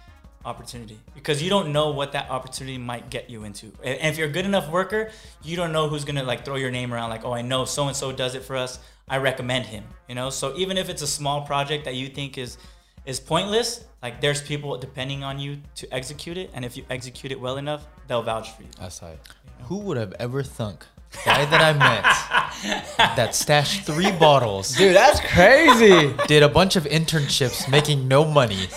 [0.44, 3.72] opportunity because you don't know what that opportunity might get you into.
[3.82, 5.10] And if you're a good enough worker,
[5.42, 7.88] you don't know who's gonna like throw your name around like, oh, I know so
[7.88, 8.78] and so does it for us.
[9.08, 9.84] I recommend him.
[10.08, 12.58] You know, so even if it's a small project that you think is
[13.06, 17.32] is pointless, like there's people depending on you to execute it, and if you execute
[17.32, 18.68] it well enough, they'll vouch for you.
[18.78, 19.18] That's tight.
[19.64, 20.86] Who would have ever thunk?
[21.24, 26.14] Guy that I met that stashed three bottles, Dude, that's crazy.
[26.28, 28.68] did a bunch of internships making no money,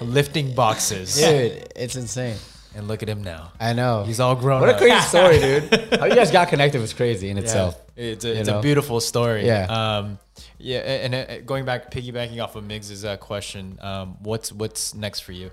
[0.00, 1.14] lifting boxes.
[1.16, 2.36] Dude, it's insane.
[2.76, 3.52] And look at him now.
[3.60, 4.02] I know.
[4.02, 5.72] He's all grown What a crazy story, dude.
[6.00, 7.80] How you guys got connected was crazy in itself.
[7.96, 9.46] It's a, it's a beautiful story.
[9.46, 9.66] Yeah.
[9.98, 10.18] Um,
[10.58, 10.78] yeah.
[10.78, 15.30] And uh, going back, piggybacking off of Migs's uh, question, um, what's what's next for
[15.30, 15.52] you?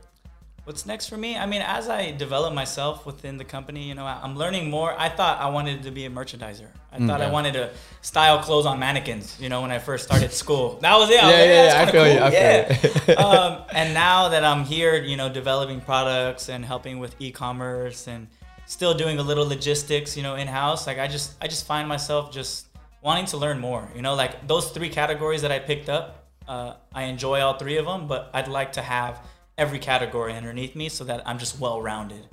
[0.72, 1.36] What's next for me?
[1.36, 4.96] I mean, as I develop myself within the company, you know, I- I'm learning more.
[4.98, 6.70] I thought I wanted to be a merchandiser.
[6.94, 9.36] I Mm, thought I wanted to style clothes on mannequins.
[9.38, 11.22] You know, when I first started school, that was it.
[11.22, 12.24] I was Yeah, like, yeah, yeah, I feel you, cool.
[12.24, 13.22] I feel yeah.
[13.26, 18.28] um, and now that I'm here, you know, developing products and helping with e-commerce and
[18.66, 21.86] still doing a little logistics, you know, in house, like I just, I just find
[21.96, 22.68] myself just
[23.02, 23.84] wanting to learn more.
[23.94, 26.06] You know, like those three categories that I picked up,
[26.48, 29.20] uh, I enjoy all three of them, but I'd like to have
[29.58, 32.26] every category underneath me so that I'm just well-rounded.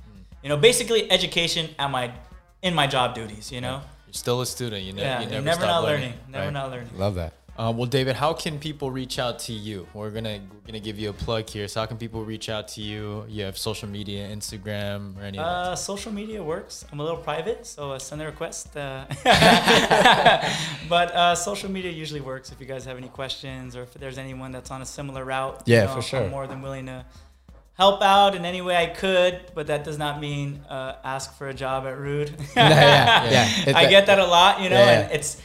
[0.42, 2.12] You know, basically education at my
[2.62, 3.50] in my job duties.
[3.52, 4.82] You know, You're still a student.
[4.84, 6.00] You, ne- yeah, you never, never, stop not learning.
[6.10, 6.52] learning, never right?
[6.52, 6.90] not learning.
[6.96, 7.32] Love that.
[7.58, 9.88] Uh, well, David, how can people reach out to you?
[9.92, 11.66] We're gonna we're gonna give you a plug here.
[11.66, 13.24] So how can people reach out to you?
[13.28, 15.50] You have social media, Instagram, or any of that?
[15.72, 16.84] Uh, social media works.
[16.92, 18.76] I'm a little private, so uh, send a request.
[18.76, 19.06] Uh,
[20.88, 22.52] but uh, social media usually works.
[22.52, 25.62] If you guys have any questions or if there's anyone that's on a similar route,
[25.66, 26.22] you Yeah, know, for sure.
[26.22, 27.04] I'm more than willing to
[27.76, 29.40] help out in any way I could.
[29.56, 32.30] But that does not mean uh, ask for a job at Rhude.
[32.56, 32.68] Yeah,
[33.30, 33.72] yeah, yeah.
[33.82, 35.00] I get that a lot, you know, Yeah, yeah.
[35.00, 35.42] and it's.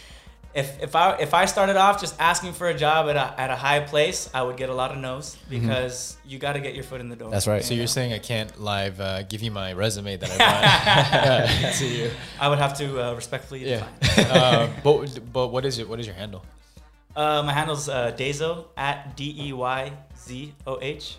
[0.56, 3.50] If, if I if I started off just asking for a job at a, at
[3.50, 6.76] a high place, I would get a lot of no's because you got to get
[6.76, 7.26] your foot in the door.
[7.28, 7.34] Mm-hmm.
[7.34, 7.64] That's right.
[7.64, 10.38] so you're saying I can't live uh, give you my resume that I
[11.62, 12.12] brought to you?
[12.40, 13.88] I would have to uh, respectfully Yeah.
[14.00, 14.28] decline.
[14.38, 15.90] uh, but but what is it?
[15.90, 16.46] What is your handle?
[17.16, 21.18] Uh, my handle's uh, Dezo at D E Y Z O H.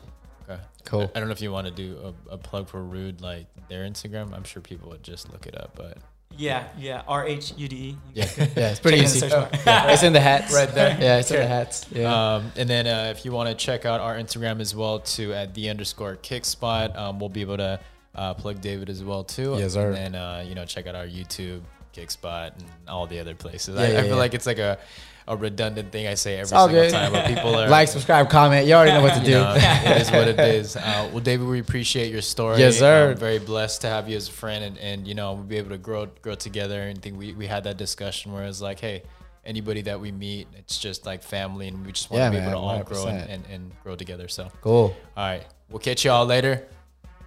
[0.49, 0.61] Okay.
[0.85, 1.11] Cool.
[1.15, 3.83] I don't know if you want to do a, a plug for Rhude, like their
[3.85, 4.33] Instagram.
[4.33, 5.99] I'm sure people would just look it up, but
[6.37, 7.99] Yeah, yeah, R H U D E.
[8.13, 9.29] Yeah, yeah, it's pretty Check it in the easy.
[9.29, 9.49] search bar.
[9.67, 10.55] Yeah, it's in the hats.
[10.55, 10.97] Right there.
[11.01, 11.87] Yeah, it's in the hats.
[11.91, 12.35] Yeah.
[12.37, 15.33] Um, and then uh, if you want to check out our Instagram as well too
[15.33, 17.81] at the underscore kick spot, um, we'll be able to
[18.15, 19.57] uh, plug David as well too.
[19.59, 19.89] Yes, sir.
[19.89, 21.63] And then uh, you know check out our YouTube
[21.93, 23.77] kick spot and all the other places.
[23.77, 24.17] Yeah, I, yeah, I feel yeah.
[24.17, 24.79] like it's like a,
[25.27, 26.91] a redundant thing I say every all single good.
[26.93, 28.67] time, but people are like, subscribe, comment.
[28.67, 29.33] You already know what to do.
[29.33, 30.77] know, it is what it is.
[30.77, 32.59] Uh, well, David, we appreciate your story.
[32.59, 33.13] Yes, sir.
[33.13, 35.57] I'm very blessed to have you as a friend, and, and you know we'll be
[35.57, 36.83] able to grow grow together.
[36.83, 39.03] And think we, we had that discussion where it's like, hey,
[39.47, 42.41] anybody that we meet, it's just like family, and we just want Yeah, to be
[42.41, 44.29] man, able to all grow and, and, and grow together.
[44.29, 44.95] So, Cool.
[45.17, 46.67] all right, we'll catch you all later.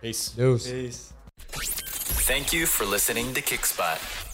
[0.01, 0.29] Peace.
[0.29, 0.69] Deuce.
[0.69, 1.13] Peace.
[1.49, 4.25] Thank you for listening to Kickspot.